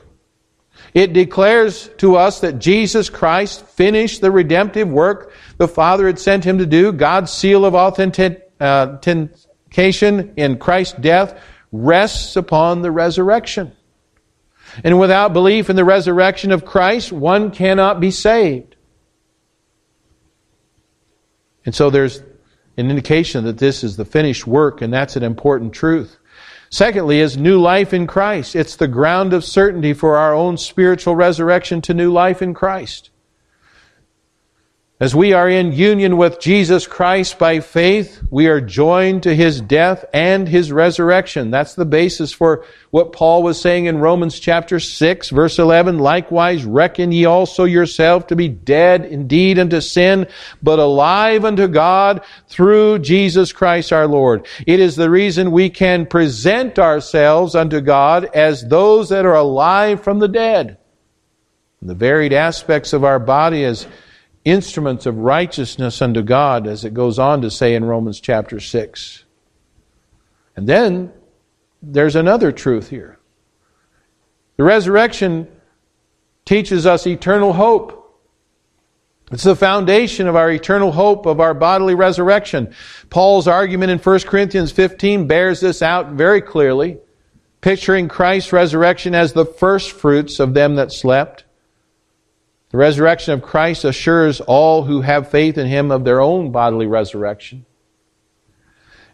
It 0.94 1.12
declares 1.12 1.88
to 1.98 2.16
us 2.16 2.40
that 2.40 2.58
Jesus 2.58 3.08
Christ 3.08 3.64
finished 3.66 4.20
the 4.20 4.30
redemptive 4.30 4.88
work 4.88 5.32
the 5.56 5.68
Father 5.68 6.06
had 6.06 6.18
sent 6.18 6.44
him 6.44 6.58
to 6.58 6.66
do. 6.66 6.92
God's 6.92 7.32
seal 7.32 7.64
of 7.64 7.74
authentication 7.74 10.34
in 10.36 10.58
Christ's 10.58 10.98
death 10.98 11.40
rests 11.70 12.36
upon 12.36 12.82
the 12.82 12.90
resurrection. 12.90 13.72
And 14.84 14.98
without 14.98 15.32
belief 15.32 15.70
in 15.70 15.76
the 15.76 15.84
resurrection 15.84 16.52
of 16.52 16.64
Christ, 16.64 17.12
one 17.12 17.50
cannot 17.50 18.00
be 18.00 18.10
saved. 18.10 18.71
And 21.64 21.74
so 21.74 21.90
there's 21.90 22.22
an 22.76 22.90
indication 22.90 23.44
that 23.44 23.58
this 23.58 23.84
is 23.84 23.96
the 23.96 24.04
finished 24.04 24.46
work, 24.46 24.82
and 24.82 24.92
that's 24.92 25.16
an 25.16 25.22
important 25.22 25.72
truth. 25.72 26.18
Secondly, 26.70 27.20
is 27.20 27.36
new 27.36 27.60
life 27.60 27.92
in 27.92 28.06
Christ. 28.06 28.56
It's 28.56 28.76
the 28.76 28.88
ground 28.88 29.34
of 29.34 29.44
certainty 29.44 29.92
for 29.92 30.16
our 30.16 30.34
own 30.34 30.56
spiritual 30.56 31.14
resurrection 31.14 31.82
to 31.82 31.94
new 31.94 32.10
life 32.10 32.40
in 32.40 32.54
Christ. 32.54 33.10
As 35.00 35.16
we 35.16 35.32
are 35.32 35.48
in 35.48 35.72
union 35.72 36.16
with 36.16 36.38
Jesus 36.38 36.86
Christ 36.86 37.36
by 37.36 37.58
faith, 37.58 38.22
we 38.30 38.46
are 38.46 38.60
joined 38.60 39.24
to 39.24 39.34
his 39.34 39.60
death 39.60 40.04
and 40.14 40.46
his 40.46 40.70
resurrection. 40.70 41.50
That's 41.50 41.74
the 41.74 41.84
basis 41.84 42.30
for 42.30 42.64
what 42.90 43.12
Paul 43.12 43.42
was 43.42 43.60
saying 43.60 43.86
in 43.86 43.98
Romans 43.98 44.38
chapter 44.38 44.78
6 44.78 45.30
verse 45.30 45.58
11. 45.58 45.98
Likewise, 45.98 46.64
reckon 46.64 47.10
ye 47.10 47.24
also 47.24 47.64
yourself 47.64 48.28
to 48.28 48.36
be 48.36 48.46
dead 48.46 49.04
indeed 49.04 49.58
unto 49.58 49.80
sin, 49.80 50.28
but 50.62 50.78
alive 50.78 51.44
unto 51.44 51.66
God 51.66 52.22
through 52.46 53.00
Jesus 53.00 53.50
Christ 53.50 53.92
our 53.92 54.06
Lord. 54.06 54.46
It 54.68 54.78
is 54.78 54.94
the 54.94 55.10
reason 55.10 55.50
we 55.50 55.68
can 55.68 56.06
present 56.06 56.78
ourselves 56.78 57.56
unto 57.56 57.80
God 57.80 58.26
as 58.34 58.68
those 58.68 59.08
that 59.08 59.26
are 59.26 59.34
alive 59.34 60.04
from 60.04 60.20
the 60.20 60.28
dead. 60.28 60.78
The 61.80 61.94
varied 61.94 62.32
aspects 62.32 62.92
of 62.92 63.02
our 63.02 63.18
body 63.18 63.64
as 63.64 63.88
instruments 64.44 65.06
of 65.06 65.18
righteousness 65.18 66.02
unto 66.02 66.22
God, 66.22 66.66
as 66.66 66.84
it 66.84 66.94
goes 66.94 67.18
on 67.18 67.42
to 67.42 67.50
say 67.50 67.74
in 67.74 67.84
Romans 67.84 68.20
chapter 68.20 68.58
6. 68.60 69.24
And 70.56 70.68
then 70.68 71.12
there's 71.82 72.16
another 72.16 72.52
truth 72.52 72.88
here. 72.88 73.18
The 74.56 74.64
resurrection 74.64 75.48
teaches 76.44 76.86
us 76.86 77.06
eternal 77.06 77.52
hope. 77.52 77.98
It's 79.30 79.44
the 79.44 79.56
foundation 79.56 80.28
of 80.28 80.36
our 80.36 80.50
eternal 80.50 80.92
hope 80.92 81.24
of 81.24 81.40
our 81.40 81.54
bodily 81.54 81.94
resurrection. 81.94 82.74
Paul's 83.08 83.48
argument 83.48 83.90
in 83.90 83.98
1 83.98 84.20
Corinthians 84.20 84.72
15 84.72 85.26
bears 85.26 85.60
this 85.60 85.80
out 85.80 86.10
very 86.12 86.42
clearly, 86.42 86.98
picturing 87.62 88.08
Christ's 88.08 88.52
resurrection 88.52 89.14
as 89.14 89.32
the 89.32 89.46
first 89.46 89.92
fruits 89.92 90.38
of 90.38 90.52
them 90.52 90.74
that 90.74 90.92
slept. 90.92 91.44
The 92.72 92.78
resurrection 92.78 93.34
of 93.34 93.42
Christ 93.42 93.84
assures 93.84 94.40
all 94.40 94.82
who 94.82 95.02
have 95.02 95.30
faith 95.30 95.58
in 95.58 95.66
him 95.66 95.90
of 95.90 96.04
their 96.04 96.20
own 96.20 96.50
bodily 96.50 96.86
resurrection. 96.86 97.66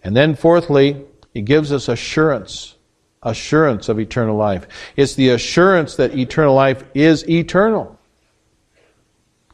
And 0.03 0.17
then, 0.17 0.37
fourthly, 0.37 1.05
he 1.35 1.43
gives 1.43 1.73
us 1.73 1.89
assurance 1.89 2.77
assurance 3.21 3.89
of 3.89 3.99
eternal 3.99 4.37
life. 4.37 4.67
It's 4.97 5.17
the 5.17 5.31
assurance 5.31 5.97
that 5.97 6.17
eternal 6.17 6.55
life 6.55 6.85
is 6.95 7.29
eternal. 7.29 7.99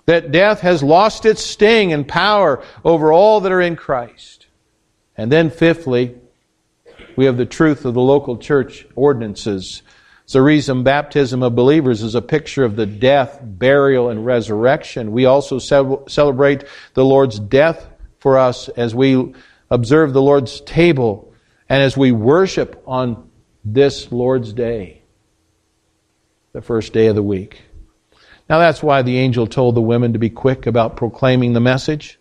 That 0.04 0.30
death 0.30 0.60
has 0.60 0.82
lost 0.82 1.24
its 1.24 1.42
sting 1.42 1.92
and 1.92 2.06
power 2.06 2.62
over 2.84 3.10
all 3.10 3.40
that 3.40 3.52
are 3.52 3.62
in 3.62 3.74
Christ. 3.74 4.46
And 5.16 5.32
then, 5.32 5.48
fifthly, 5.48 6.16
we 7.16 7.24
have 7.24 7.38
the 7.38 7.46
truth 7.46 7.86
of 7.86 7.94
the 7.94 8.02
local 8.02 8.36
church 8.36 8.86
ordinances 8.94 9.82
the 10.32 10.42
reason 10.42 10.82
baptism 10.82 11.42
of 11.42 11.54
believers 11.54 12.02
is 12.02 12.14
a 12.14 12.22
picture 12.22 12.64
of 12.64 12.76
the 12.76 12.87
death, 12.87 13.38
burial, 13.42 14.08
and 14.08 14.24
resurrection. 14.24 15.12
We 15.12 15.26
also 15.26 15.58
celebrate 15.58 16.64
the 16.94 17.04
Lord's 17.04 17.38
death 17.38 17.87
for 18.18 18.38
us 18.38 18.68
as 18.70 18.94
we 18.94 19.34
observe 19.70 20.12
the 20.12 20.22
Lord's 20.22 20.60
table 20.62 21.32
and 21.68 21.82
as 21.82 21.96
we 21.96 22.10
worship 22.10 22.82
on 22.87 23.30
this 23.64 24.10
Lord's 24.12 24.52
day, 24.52 25.02
the 26.52 26.62
first 26.62 26.92
day 26.92 27.06
of 27.06 27.14
the 27.14 27.22
week. 27.22 27.62
Now 28.48 28.58
that's 28.58 28.82
why 28.82 29.02
the 29.02 29.18
angel 29.18 29.46
told 29.46 29.74
the 29.74 29.80
women 29.80 30.14
to 30.14 30.18
be 30.18 30.30
quick 30.30 30.66
about 30.66 30.96
proclaiming 30.96 31.52
the 31.52 31.60
message. 31.60 32.18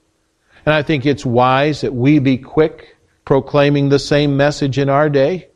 And 0.66 0.74
I 0.74 0.84
think 0.84 1.06
it's 1.06 1.26
wise 1.26 1.82
that 1.82 1.94
we 1.94 2.20
be 2.20 2.38
quick 2.38 2.96
proclaiming 3.26 3.90
the 3.90 4.00
same 4.00 4.38
message 4.38 4.78
in 4.78 4.90
our 4.90 5.10
day. 5.10 5.50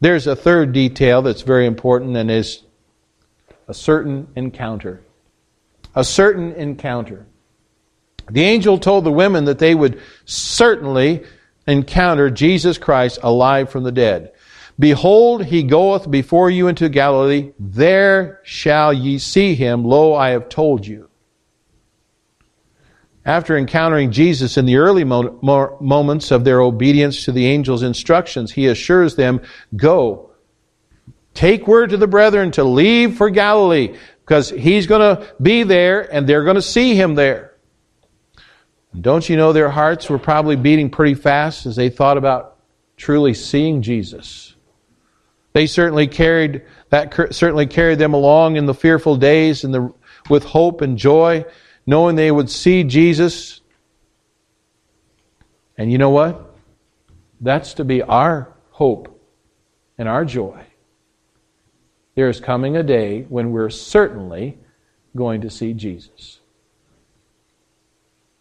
There's 0.00 0.26
a 0.26 0.34
third 0.34 0.72
detail 0.72 1.20
that's 1.20 1.42
very 1.42 1.66
important 1.66 2.16
and 2.16 2.30
is 2.30 2.62
a 3.68 3.74
certain 3.74 4.28
encounter. 4.34 5.02
A 5.94 6.04
certain 6.04 6.52
encounter. 6.52 7.26
The 8.30 8.42
angel 8.42 8.78
told 8.78 9.04
the 9.04 9.12
women 9.12 9.44
that 9.44 9.58
they 9.58 9.74
would 9.74 10.00
certainly 10.24 11.24
encounter 11.66 12.30
Jesus 12.30 12.78
Christ 12.78 13.18
alive 13.22 13.70
from 13.70 13.82
the 13.84 13.92
dead. 13.92 14.32
Behold, 14.78 15.44
he 15.44 15.62
goeth 15.62 16.10
before 16.10 16.48
you 16.48 16.68
into 16.68 16.88
Galilee. 16.88 17.52
There 17.58 18.40
shall 18.42 18.94
ye 18.94 19.18
see 19.18 19.54
him. 19.54 19.84
Lo, 19.84 20.14
I 20.14 20.30
have 20.30 20.48
told 20.48 20.86
you. 20.86 21.09
After 23.30 23.56
encountering 23.56 24.10
Jesus 24.10 24.56
in 24.56 24.66
the 24.66 24.78
early 24.78 25.04
mo- 25.04 25.38
mo- 25.40 25.78
moments 25.80 26.32
of 26.32 26.42
their 26.42 26.60
obedience 26.60 27.26
to 27.26 27.30
the 27.30 27.46
angel's 27.46 27.84
instructions, 27.84 28.50
he 28.50 28.66
assures 28.66 29.14
them, 29.14 29.40
Go, 29.76 30.32
take 31.32 31.68
word 31.68 31.90
to 31.90 31.96
the 31.96 32.08
brethren 32.08 32.50
to 32.50 32.64
leave 32.64 33.16
for 33.16 33.30
Galilee, 33.30 33.96
because 34.22 34.50
he's 34.50 34.88
going 34.88 35.16
to 35.16 35.32
be 35.40 35.62
there 35.62 36.12
and 36.12 36.26
they're 36.26 36.42
going 36.42 36.56
to 36.56 36.62
see 36.62 36.96
him 36.96 37.14
there. 37.14 37.54
And 38.92 39.00
don't 39.00 39.28
you 39.28 39.36
know 39.36 39.52
their 39.52 39.70
hearts 39.70 40.10
were 40.10 40.18
probably 40.18 40.56
beating 40.56 40.90
pretty 40.90 41.14
fast 41.14 41.66
as 41.66 41.76
they 41.76 41.88
thought 41.88 42.18
about 42.18 42.56
truly 42.96 43.34
seeing 43.34 43.80
Jesus? 43.80 44.56
They 45.52 45.68
certainly 45.68 46.08
carried 46.08 46.62
that 46.88 47.14
certainly 47.32 47.68
carried 47.68 48.00
them 48.00 48.12
along 48.12 48.56
in 48.56 48.66
the 48.66 48.74
fearful 48.74 49.14
days 49.14 49.62
and 49.62 49.72
the, 49.72 49.94
with 50.28 50.42
hope 50.42 50.80
and 50.80 50.98
joy 50.98 51.44
knowing 51.90 52.14
they 52.14 52.30
would 52.30 52.48
see 52.48 52.84
Jesus. 52.84 53.62
And 55.76 55.90
you 55.90 55.98
know 55.98 56.10
what? 56.10 56.54
That's 57.40 57.74
to 57.74 57.84
be 57.84 58.00
our 58.00 58.54
hope 58.70 59.20
and 59.98 60.08
our 60.08 60.24
joy. 60.24 60.64
There 62.14 62.28
is 62.28 62.38
coming 62.38 62.76
a 62.76 62.84
day 62.84 63.22
when 63.22 63.50
we're 63.50 63.70
certainly 63.70 64.56
going 65.16 65.40
to 65.40 65.50
see 65.50 65.74
Jesus. 65.74 66.38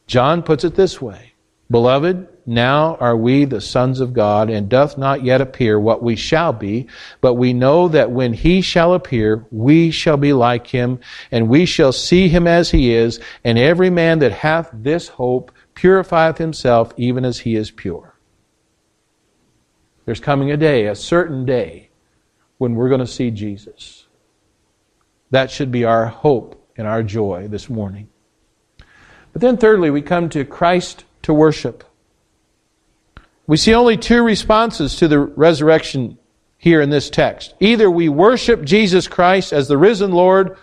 John 0.05 0.43
puts 0.43 0.63
it 0.63 0.75
this 0.75 1.01
way 1.01 1.33
Beloved, 1.71 2.27
now 2.47 2.95
are 2.95 3.15
we 3.15 3.45
the 3.45 3.61
sons 3.61 3.99
of 3.99 4.11
God, 4.11 4.49
and 4.49 4.67
doth 4.67 4.97
not 4.97 5.23
yet 5.23 5.39
appear 5.39 5.79
what 5.79 6.01
we 6.01 6.15
shall 6.15 6.51
be, 6.51 6.87
but 7.21 7.35
we 7.35 7.53
know 7.53 7.87
that 7.89 8.09
when 8.09 8.33
he 8.33 8.61
shall 8.61 8.95
appear, 8.95 9.45
we 9.51 9.91
shall 9.91 10.17
be 10.17 10.33
like 10.33 10.65
him, 10.65 10.99
and 11.31 11.47
we 11.47 11.65
shall 11.65 11.91
see 11.91 12.27
him 12.27 12.47
as 12.47 12.71
he 12.71 12.91
is, 12.91 13.19
and 13.43 13.59
every 13.59 13.91
man 13.91 14.17
that 14.19 14.31
hath 14.31 14.71
this 14.73 15.09
hope 15.09 15.51
purifieth 15.75 16.39
himself 16.39 16.91
even 16.97 17.23
as 17.23 17.37
he 17.39 17.55
is 17.55 17.69
pure. 17.69 18.15
There's 20.05 20.19
coming 20.19 20.49
a 20.49 20.57
day, 20.57 20.87
a 20.87 20.95
certain 20.95 21.45
day, 21.45 21.89
when 22.57 22.73
we're 22.73 22.89
going 22.89 22.99
to 22.99 23.05
see 23.05 23.29
Jesus. 23.29 24.07
That 25.29 25.51
should 25.51 25.71
be 25.71 25.85
our 25.85 26.07
hope 26.07 26.67
and 26.75 26.87
our 26.87 27.03
joy 27.03 27.47
this 27.47 27.69
morning. 27.69 28.09
But 29.33 29.43
then, 29.43 29.57
thirdly, 29.57 29.91
we 29.91 30.01
come 30.01 30.29
to 30.29 30.43
Christ 30.43 31.05
to 31.23 31.33
worship. 31.33 31.83
We 33.47 33.57
see 33.57 33.73
only 33.73 33.97
two 33.97 34.23
responses 34.23 34.95
to 34.97 35.07
the 35.07 35.19
resurrection 35.19 36.17
here 36.57 36.81
in 36.81 36.89
this 36.89 37.09
text. 37.09 37.55
Either 37.59 37.89
we 37.89 38.09
worship 38.09 38.63
Jesus 38.63 39.07
Christ 39.07 39.53
as 39.53 39.67
the 39.67 39.77
risen 39.77 40.11
Lord, 40.11 40.57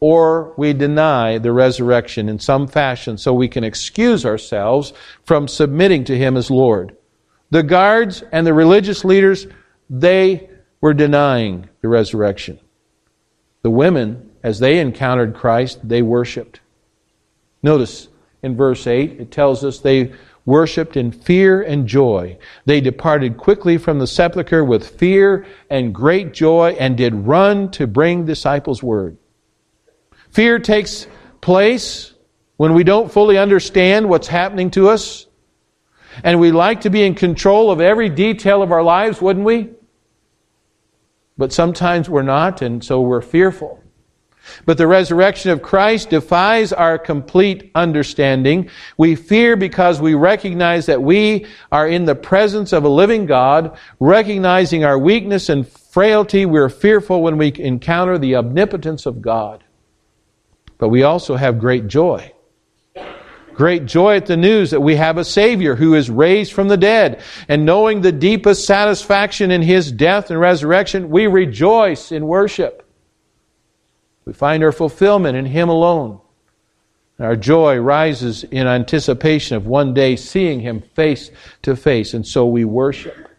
or 0.00 0.52
we 0.56 0.72
deny 0.72 1.38
the 1.38 1.52
resurrection 1.52 2.28
in 2.28 2.38
some 2.38 2.66
fashion 2.66 3.16
so 3.16 3.32
we 3.32 3.48
can 3.48 3.64
excuse 3.64 4.26
ourselves 4.26 4.92
from 5.24 5.48
submitting 5.48 6.04
to 6.04 6.18
Him 6.18 6.36
as 6.36 6.50
Lord. 6.50 6.96
The 7.50 7.62
guards 7.62 8.22
and 8.32 8.46
the 8.46 8.52
religious 8.52 9.04
leaders, 9.04 9.46
they 9.88 10.50
were 10.80 10.94
denying 10.94 11.68
the 11.80 11.88
resurrection. 11.88 12.58
The 13.62 13.70
women, 13.70 14.30
as 14.42 14.58
they 14.58 14.78
encountered 14.78 15.34
Christ, 15.34 15.80
they 15.82 16.02
worshiped. 16.02 16.60
Notice 17.62 18.08
in 18.46 18.56
verse 18.56 18.86
8, 18.86 19.20
it 19.20 19.30
tells 19.32 19.64
us 19.64 19.80
they 19.80 20.12
worshiped 20.44 20.96
in 20.96 21.10
fear 21.10 21.60
and 21.62 21.88
joy. 21.88 22.38
They 22.64 22.80
departed 22.80 23.36
quickly 23.36 23.76
from 23.76 23.98
the 23.98 24.06
sepulchre 24.06 24.64
with 24.64 24.88
fear 24.88 25.44
and 25.68 25.92
great 25.92 26.32
joy 26.32 26.76
and 26.78 26.96
did 26.96 27.12
run 27.12 27.72
to 27.72 27.88
bring 27.88 28.24
disciples 28.24 28.84
word. 28.84 29.18
Fear 30.30 30.60
takes 30.60 31.08
place 31.40 32.14
when 32.56 32.72
we 32.72 32.84
don't 32.84 33.10
fully 33.12 33.36
understand 33.36 34.08
what's 34.08 34.28
happening 34.28 34.70
to 34.70 34.88
us. 34.88 35.26
And 36.22 36.38
we 36.38 36.52
like 36.52 36.82
to 36.82 36.90
be 36.90 37.02
in 37.02 37.16
control 37.16 37.72
of 37.72 37.80
every 37.80 38.08
detail 38.08 38.62
of 38.62 38.70
our 38.70 38.82
lives, 38.82 39.20
wouldn't 39.20 39.44
we? 39.44 39.70
But 41.36 41.52
sometimes 41.52 42.08
we're 42.08 42.22
not, 42.22 42.62
and 42.62 42.82
so 42.82 43.00
we're 43.00 43.20
fearful. 43.20 43.82
But 44.64 44.78
the 44.78 44.86
resurrection 44.86 45.50
of 45.50 45.62
Christ 45.62 46.10
defies 46.10 46.72
our 46.72 46.98
complete 46.98 47.70
understanding. 47.74 48.70
We 48.96 49.14
fear 49.14 49.56
because 49.56 50.00
we 50.00 50.14
recognize 50.14 50.86
that 50.86 51.02
we 51.02 51.46
are 51.70 51.88
in 51.88 52.04
the 52.04 52.14
presence 52.14 52.72
of 52.72 52.84
a 52.84 52.88
living 52.88 53.26
God, 53.26 53.78
recognizing 54.00 54.84
our 54.84 54.98
weakness 54.98 55.48
and 55.48 55.66
frailty. 55.66 56.46
We're 56.46 56.68
fearful 56.68 57.22
when 57.22 57.38
we 57.38 57.52
encounter 57.58 58.18
the 58.18 58.36
omnipotence 58.36 59.06
of 59.06 59.22
God. 59.22 59.64
But 60.78 60.88
we 60.88 61.02
also 61.02 61.36
have 61.36 61.58
great 61.58 61.86
joy. 61.86 62.32
Great 63.54 63.86
joy 63.86 64.16
at 64.16 64.26
the 64.26 64.36
news 64.36 64.70
that 64.70 64.82
we 64.82 64.96
have 64.96 65.16
a 65.16 65.24
Savior 65.24 65.74
who 65.74 65.94
is 65.94 66.10
raised 66.10 66.52
from 66.52 66.68
the 66.68 66.76
dead. 66.76 67.22
And 67.48 67.64
knowing 67.64 68.02
the 68.02 68.12
deepest 68.12 68.66
satisfaction 68.66 69.50
in 69.50 69.62
His 69.62 69.90
death 69.90 70.30
and 70.30 70.38
resurrection, 70.38 71.08
we 71.08 71.26
rejoice 71.26 72.12
in 72.12 72.26
worship. 72.26 72.85
We 74.26 74.32
find 74.32 74.62
our 74.62 74.72
fulfillment 74.72 75.36
in 75.36 75.46
Him 75.46 75.68
alone. 75.68 76.20
Our 77.18 77.36
joy 77.36 77.78
rises 77.78 78.44
in 78.44 78.66
anticipation 78.66 79.56
of 79.56 79.66
one 79.66 79.94
day 79.94 80.16
seeing 80.16 80.60
Him 80.60 80.82
face 80.94 81.30
to 81.62 81.74
face, 81.76 82.12
and 82.12 82.26
so 82.26 82.46
we 82.46 82.64
worship. 82.64 83.30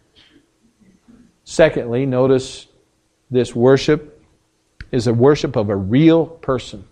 Secondly, 1.44 2.04
notice 2.04 2.66
this 3.30 3.54
worship 3.54 4.22
is 4.90 5.06
a 5.06 5.14
worship 5.14 5.54
of 5.56 5.68
a 5.68 5.76
real 5.76 6.26
person. 6.26 6.84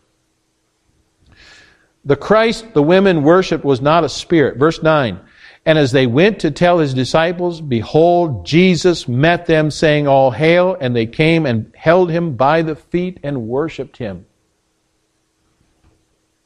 The 2.05 2.17
Christ 2.17 2.73
the 2.75 2.83
women 2.83 3.23
worshiped 3.23 3.65
was 3.65 3.81
not 3.81 4.05
a 4.05 4.09
spirit. 4.09 4.59
Verse 4.59 4.83
9. 4.83 5.19
And 5.67 5.79
as 5.79 5.91
they 5.91 6.07
went 6.07 6.39
to 6.41 6.53
tell 6.53 6.79
his 6.79 6.95
disciples, 6.95 7.61
behold, 7.61 8.47
Jesus 8.47 9.09
met 9.09 9.47
them, 9.47 9.73
saying, 9.73 10.07
All 10.07 10.31
hail. 10.31 10.77
And 10.81 10.95
they 10.95 11.07
came 11.07 11.45
and 11.45 11.73
held 11.77 12.09
him 12.09 12.37
by 12.37 12.63
the 12.63 12.77
feet 12.77 13.19
and 13.25 13.49
worshiped 13.49 13.97
him. 13.97 14.27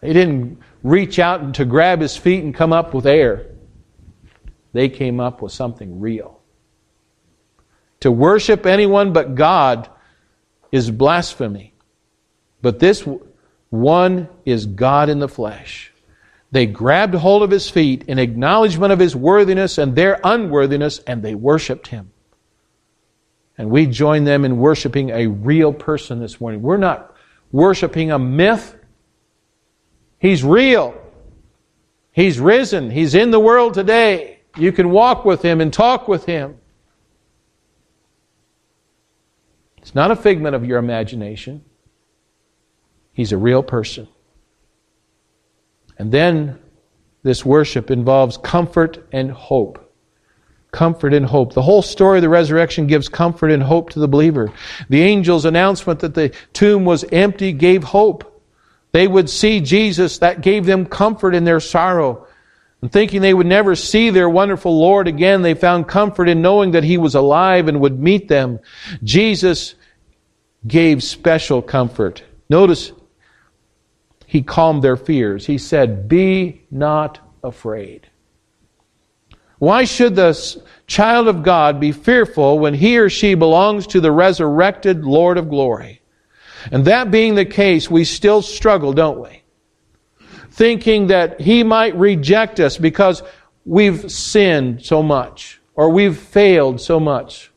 They 0.00 0.14
didn't 0.14 0.58
reach 0.82 1.18
out 1.18 1.54
to 1.54 1.66
grab 1.66 2.00
his 2.00 2.16
feet 2.16 2.42
and 2.42 2.54
come 2.54 2.72
up 2.72 2.94
with 2.94 3.06
air. 3.06 3.46
They 4.72 4.88
came 4.88 5.20
up 5.20 5.42
with 5.42 5.52
something 5.52 6.00
real. 6.00 6.40
To 8.00 8.10
worship 8.10 8.64
anyone 8.64 9.12
but 9.12 9.34
God 9.34 9.90
is 10.72 10.90
blasphemy. 10.90 11.74
But 12.62 12.78
this 12.78 13.06
one 13.68 14.28
is 14.46 14.64
God 14.64 15.10
in 15.10 15.18
the 15.18 15.28
flesh. 15.28 15.89
They 16.52 16.66
grabbed 16.66 17.14
hold 17.14 17.42
of 17.42 17.50
his 17.50 17.70
feet 17.70 18.04
in 18.08 18.18
acknowledgement 18.18 18.92
of 18.92 18.98
his 18.98 19.14
worthiness 19.14 19.78
and 19.78 19.94
their 19.94 20.20
unworthiness, 20.24 20.98
and 21.00 21.22
they 21.22 21.34
worshiped 21.34 21.88
him. 21.88 22.10
And 23.56 23.70
we 23.70 23.86
join 23.86 24.24
them 24.24 24.44
in 24.44 24.56
worshiping 24.56 25.10
a 25.10 25.26
real 25.26 25.72
person 25.72 26.18
this 26.18 26.40
morning. 26.40 26.62
We're 26.62 26.76
not 26.76 27.14
worshiping 27.52 28.10
a 28.10 28.18
myth. 28.18 28.76
He's 30.18 30.42
real. 30.42 31.00
He's 32.10 32.40
risen. 32.40 32.90
He's 32.90 33.14
in 33.14 33.30
the 33.30 33.40
world 33.40 33.74
today. 33.74 34.40
You 34.56 34.72
can 34.72 34.90
walk 34.90 35.24
with 35.24 35.42
him 35.42 35.60
and 35.60 35.72
talk 35.72 36.08
with 36.08 36.24
him. 36.24 36.56
It's 39.78 39.94
not 39.94 40.10
a 40.10 40.16
figment 40.16 40.56
of 40.56 40.64
your 40.64 40.78
imagination. 40.78 41.64
He's 43.12 43.32
a 43.32 43.36
real 43.36 43.62
person. 43.62 44.08
And 46.00 46.10
then 46.10 46.58
this 47.24 47.44
worship 47.44 47.90
involves 47.90 48.38
comfort 48.38 49.06
and 49.12 49.30
hope. 49.30 49.92
Comfort 50.72 51.12
and 51.12 51.26
hope. 51.26 51.52
The 51.52 51.60
whole 51.60 51.82
story 51.82 52.16
of 52.16 52.22
the 52.22 52.30
resurrection 52.30 52.86
gives 52.86 53.10
comfort 53.10 53.50
and 53.50 53.62
hope 53.62 53.90
to 53.90 53.98
the 53.98 54.08
believer. 54.08 54.50
The 54.88 55.02
angel's 55.02 55.44
announcement 55.44 56.00
that 56.00 56.14
the 56.14 56.32
tomb 56.54 56.86
was 56.86 57.04
empty 57.12 57.52
gave 57.52 57.84
hope. 57.84 58.42
They 58.92 59.06
would 59.06 59.28
see 59.28 59.60
Jesus. 59.60 60.16
That 60.20 60.40
gave 60.40 60.64
them 60.64 60.86
comfort 60.86 61.34
in 61.34 61.44
their 61.44 61.60
sorrow. 61.60 62.26
And 62.80 62.90
thinking 62.90 63.20
they 63.20 63.34
would 63.34 63.46
never 63.46 63.76
see 63.76 64.08
their 64.08 64.30
wonderful 64.30 64.80
Lord 64.80 65.06
again, 65.06 65.42
they 65.42 65.52
found 65.52 65.86
comfort 65.86 66.30
in 66.30 66.40
knowing 66.40 66.70
that 66.70 66.82
He 66.82 66.96
was 66.96 67.14
alive 67.14 67.68
and 67.68 67.78
would 67.78 68.00
meet 68.00 68.26
them. 68.26 68.58
Jesus 69.04 69.74
gave 70.66 71.02
special 71.02 71.60
comfort. 71.60 72.22
Notice 72.48 72.90
he 74.30 74.42
calmed 74.42 74.80
their 74.80 74.96
fears. 74.96 75.44
He 75.44 75.58
said, 75.58 76.08
Be 76.08 76.62
not 76.70 77.18
afraid. 77.42 78.08
Why 79.58 79.82
should 79.82 80.14
the 80.14 80.62
child 80.86 81.26
of 81.26 81.42
God 81.42 81.80
be 81.80 81.90
fearful 81.90 82.60
when 82.60 82.72
he 82.74 82.96
or 82.96 83.10
she 83.10 83.34
belongs 83.34 83.88
to 83.88 84.00
the 84.00 84.12
resurrected 84.12 85.04
Lord 85.04 85.36
of 85.36 85.48
glory? 85.48 86.00
And 86.70 86.84
that 86.84 87.10
being 87.10 87.34
the 87.34 87.44
case, 87.44 87.90
we 87.90 88.04
still 88.04 88.40
struggle, 88.40 88.92
don't 88.92 89.18
we? 89.18 89.42
Thinking 90.52 91.08
that 91.08 91.40
he 91.40 91.64
might 91.64 91.96
reject 91.96 92.60
us 92.60 92.78
because 92.78 93.24
we've 93.64 94.12
sinned 94.12 94.84
so 94.86 95.02
much 95.02 95.60
or 95.74 95.90
we've 95.90 96.16
failed 96.16 96.80
so 96.80 97.00
much. 97.00 97.50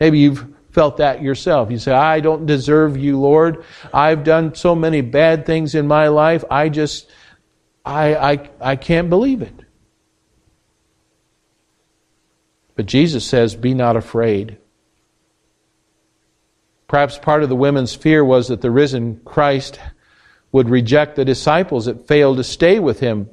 Maybe 0.00 0.20
you've 0.20 0.46
felt 0.80 0.96
that 0.96 1.20
yourself. 1.20 1.70
You 1.70 1.78
say, 1.78 1.92
I 1.92 2.20
don't 2.20 2.46
deserve 2.46 2.96
you, 2.96 3.20
Lord. 3.20 3.66
I've 3.92 4.24
done 4.24 4.54
so 4.54 4.74
many 4.74 5.02
bad 5.02 5.44
things 5.44 5.74
in 5.74 5.86
my 5.86 6.08
life. 6.08 6.42
I 6.50 6.70
just, 6.70 7.10
I, 7.84 8.14
I, 8.14 8.50
I 8.62 8.76
can't 8.76 9.10
believe 9.10 9.42
it. 9.42 9.52
But 12.76 12.86
Jesus 12.86 13.26
says, 13.26 13.54
Be 13.54 13.74
not 13.74 13.96
afraid. 13.96 14.56
Perhaps 16.88 17.18
part 17.18 17.42
of 17.42 17.50
the 17.50 17.56
women's 17.56 17.94
fear 17.94 18.24
was 18.24 18.48
that 18.48 18.62
the 18.62 18.70
risen 18.70 19.20
Christ 19.26 19.78
would 20.50 20.70
reject 20.70 21.14
the 21.14 21.26
disciples 21.26 21.84
that 21.84 22.08
failed 22.08 22.38
to 22.38 22.44
stay 22.44 22.78
with 22.78 23.00
him 23.00 23.28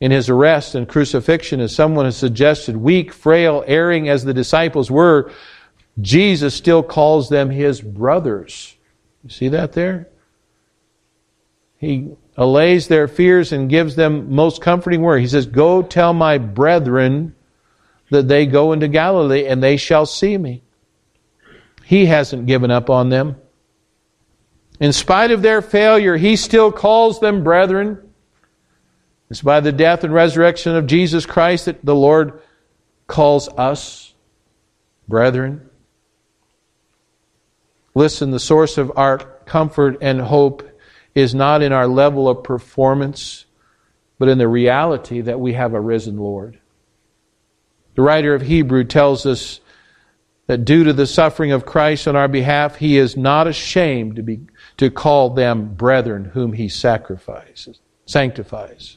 in 0.00 0.10
his 0.10 0.28
arrest 0.28 0.74
and 0.74 0.86
crucifixion, 0.86 1.60
as 1.60 1.74
someone 1.74 2.04
has 2.04 2.18
suggested, 2.18 2.76
weak, 2.76 3.10
frail, 3.10 3.64
erring 3.66 4.10
as 4.10 4.22
the 4.24 4.34
disciples 4.34 4.90
were, 4.90 5.32
Jesus 6.00 6.54
still 6.54 6.82
calls 6.82 7.28
them 7.28 7.50
his 7.50 7.80
brothers. 7.80 8.76
You 9.22 9.30
see 9.30 9.48
that 9.48 9.72
there? 9.72 10.08
He 11.78 12.10
allays 12.36 12.88
their 12.88 13.08
fears 13.08 13.52
and 13.52 13.70
gives 13.70 13.94
them 13.94 14.34
most 14.34 14.60
comforting 14.60 15.02
word. 15.02 15.20
He 15.20 15.28
says, 15.28 15.46
Go 15.46 15.82
tell 15.82 16.12
my 16.12 16.38
brethren 16.38 17.34
that 18.10 18.28
they 18.28 18.46
go 18.46 18.72
into 18.72 18.88
Galilee 18.88 19.46
and 19.46 19.62
they 19.62 19.76
shall 19.76 20.06
see 20.06 20.36
me. 20.36 20.62
He 21.84 22.06
hasn't 22.06 22.46
given 22.46 22.70
up 22.70 22.90
on 22.90 23.10
them. 23.10 23.36
In 24.80 24.92
spite 24.92 25.30
of 25.30 25.42
their 25.42 25.62
failure, 25.62 26.16
he 26.16 26.36
still 26.36 26.72
calls 26.72 27.20
them 27.20 27.44
brethren. 27.44 27.98
It's 29.30 29.42
by 29.42 29.60
the 29.60 29.72
death 29.72 30.04
and 30.04 30.12
resurrection 30.12 30.74
of 30.74 30.86
Jesus 30.86 31.26
Christ 31.26 31.66
that 31.66 31.84
the 31.84 31.94
Lord 31.94 32.40
calls 33.06 33.48
us 33.48 34.14
brethren. 35.08 35.68
Listen, 37.94 38.30
the 38.30 38.40
source 38.40 38.76
of 38.76 38.92
our 38.96 39.18
comfort 39.18 39.98
and 40.00 40.20
hope 40.20 40.68
is 41.14 41.34
not 41.34 41.62
in 41.62 41.72
our 41.72 41.86
level 41.86 42.28
of 42.28 42.42
performance, 42.42 43.44
but 44.18 44.28
in 44.28 44.38
the 44.38 44.48
reality 44.48 45.20
that 45.20 45.38
we 45.38 45.52
have 45.52 45.74
a 45.74 45.80
risen 45.80 46.16
Lord. 46.16 46.58
The 47.94 48.02
writer 48.02 48.34
of 48.34 48.42
Hebrew 48.42 48.84
tells 48.84 49.24
us 49.26 49.60
that 50.46 50.64
due 50.64 50.84
to 50.84 50.92
the 50.92 51.06
suffering 51.06 51.52
of 51.52 51.64
Christ 51.64 52.08
on 52.08 52.16
our 52.16 52.28
behalf, 52.28 52.76
he 52.76 52.98
is 52.98 53.16
not 53.16 53.46
ashamed 53.46 54.16
to 54.16 54.22
be 54.22 54.40
to 54.76 54.90
call 54.90 55.30
them 55.30 55.74
brethren 55.74 56.24
whom 56.24 56.52
he 56.52 56.68
sacrifices, 56.68 57.78
sanctifies. 58.06 58.96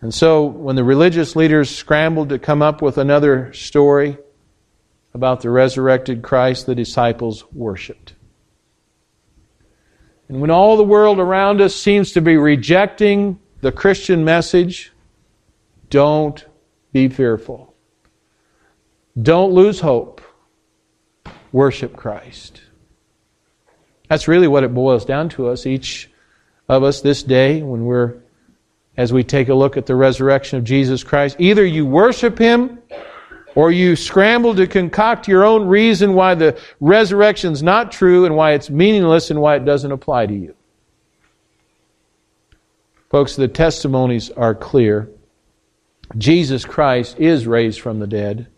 And 0.00 0.12
so 0.12 0.44
when 0.44 0.76
the 0.76 0.84
religious 0.84 1.36
leaders 1.36 1.74
scrambled 1.74 2.28
to 2.28 2.38
come 2.38 2.60
up 2.60 2.82
with 2.82 2.98
another 2.98 3.52
story 3.52 4.18
about 5.18 5.40
the 5.40 5.50
resurrected 5.50 6.22
Christ, 6.22 6.66
the 6.66 6.76
disciples 6.76 7.44
worshiped. 7.52 8.14
And 10.28 10.40
when 10.40 10.50
all 10.50 10.76
the 10.76 10.84
world 10.84 11.18
around 11.18 11.60
us 11.60 11.74
seems 11.74 12.12
to 12.12 12.20
be 12.20 12.36
rejecting 12.36 13.40
the 13.60 13.72
Christian 13.72 14.24
message, 14.24 14.92
don't 15.90 16.46
be 16.92 17.08
fearful. 17.08 17.74
Don't 19.20 19.52
lose 19.52 19.80
hope. 19.80 20.20
Worship 21.50 21.96
Christ. 21.96 22.60
That's 24.08 24.28
really 24.28 24.46
what 24.46 24.62
it 24.62 24.72
boils 24.72 25.04
down 25.04 25.30
to 25.30 25.48
us, 25.48 25.66
each 25.66 26.08
of 26.68 26.84
us 26.84 27.00
this 27.00 27.24
day 27.24 27.62
when 27.62 27.86
we're, 27.86 28.18
as 28.96 29.12
we 29.12 29.24
take 29.24 29.48
a 29.48 29.54
look 29.54 29.76
at 29.76 29.86
the 29.86 29.96
resurrection 29.96 30.58
of 30.58 30.64
Jesus 30.64 31.02
Christ. 31.02 31.36
Either 31.40 31.64
you 31.64 31.84
worship 31.84 32.38
Him 32.38 32.78
or 33.54 33.70
you 33.70 33.96
scramble 33.96 34.54
to 34.54 34.66
concoct 34.66 35.28
your 35.28 35.44
own 35.44 35.66
reason 35.66 36.14
why 36.14 36.34
the 36.34 36.58
resurrection's 36.80 37.62
not 37.62 37.92
true 37.92 38.24
and 38.24 38.36
why 38.36 38.52
it's 38.52 38.70
meaningless 38.70 39.30
and 39.30 39.40
why 39.40 39.56
it 39.56 39.64
doesn't 39.64 39.92
apply 39.92 40.26
to 40.26 40.34
you. 40.34 40.54
Folks, 43.10 43.36
the 43.36 43.48
testimonies 43.48 44.30
are 44.30 44.54
clear. 44.54 45.08
Jesus 46.16 46.64
Christ 46.64 47.18
is 47.18 47.46
raised 47.46 47.80
from 47.80 47.98
the 47.98 48.06
dead. 48.06 48.48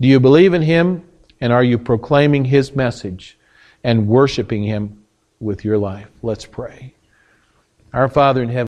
Do 0.00 0.08
you 0.08 0.20
believe 0.20 0.54
in 0.54 0.62
Him? 0.62 1.04
And 1.40 1.52
are 1.52 1.64
you 1.64 1.78
proclaiming 1.78 2.44
His 2.44 2.74
message 2.74 3.38
and 3.84 4.08
worshiping 4.08 4.62
Him 4.62 5.04
with 5.40 5.64
your 5.64 5.78
life? 5.78 6.08
Let's 6.22 6.46
pray. 6.46 6.94
Our 7.92 8.08
Father 8.08 8.42
in 8.42 8.48
heaven, 8.48 8.64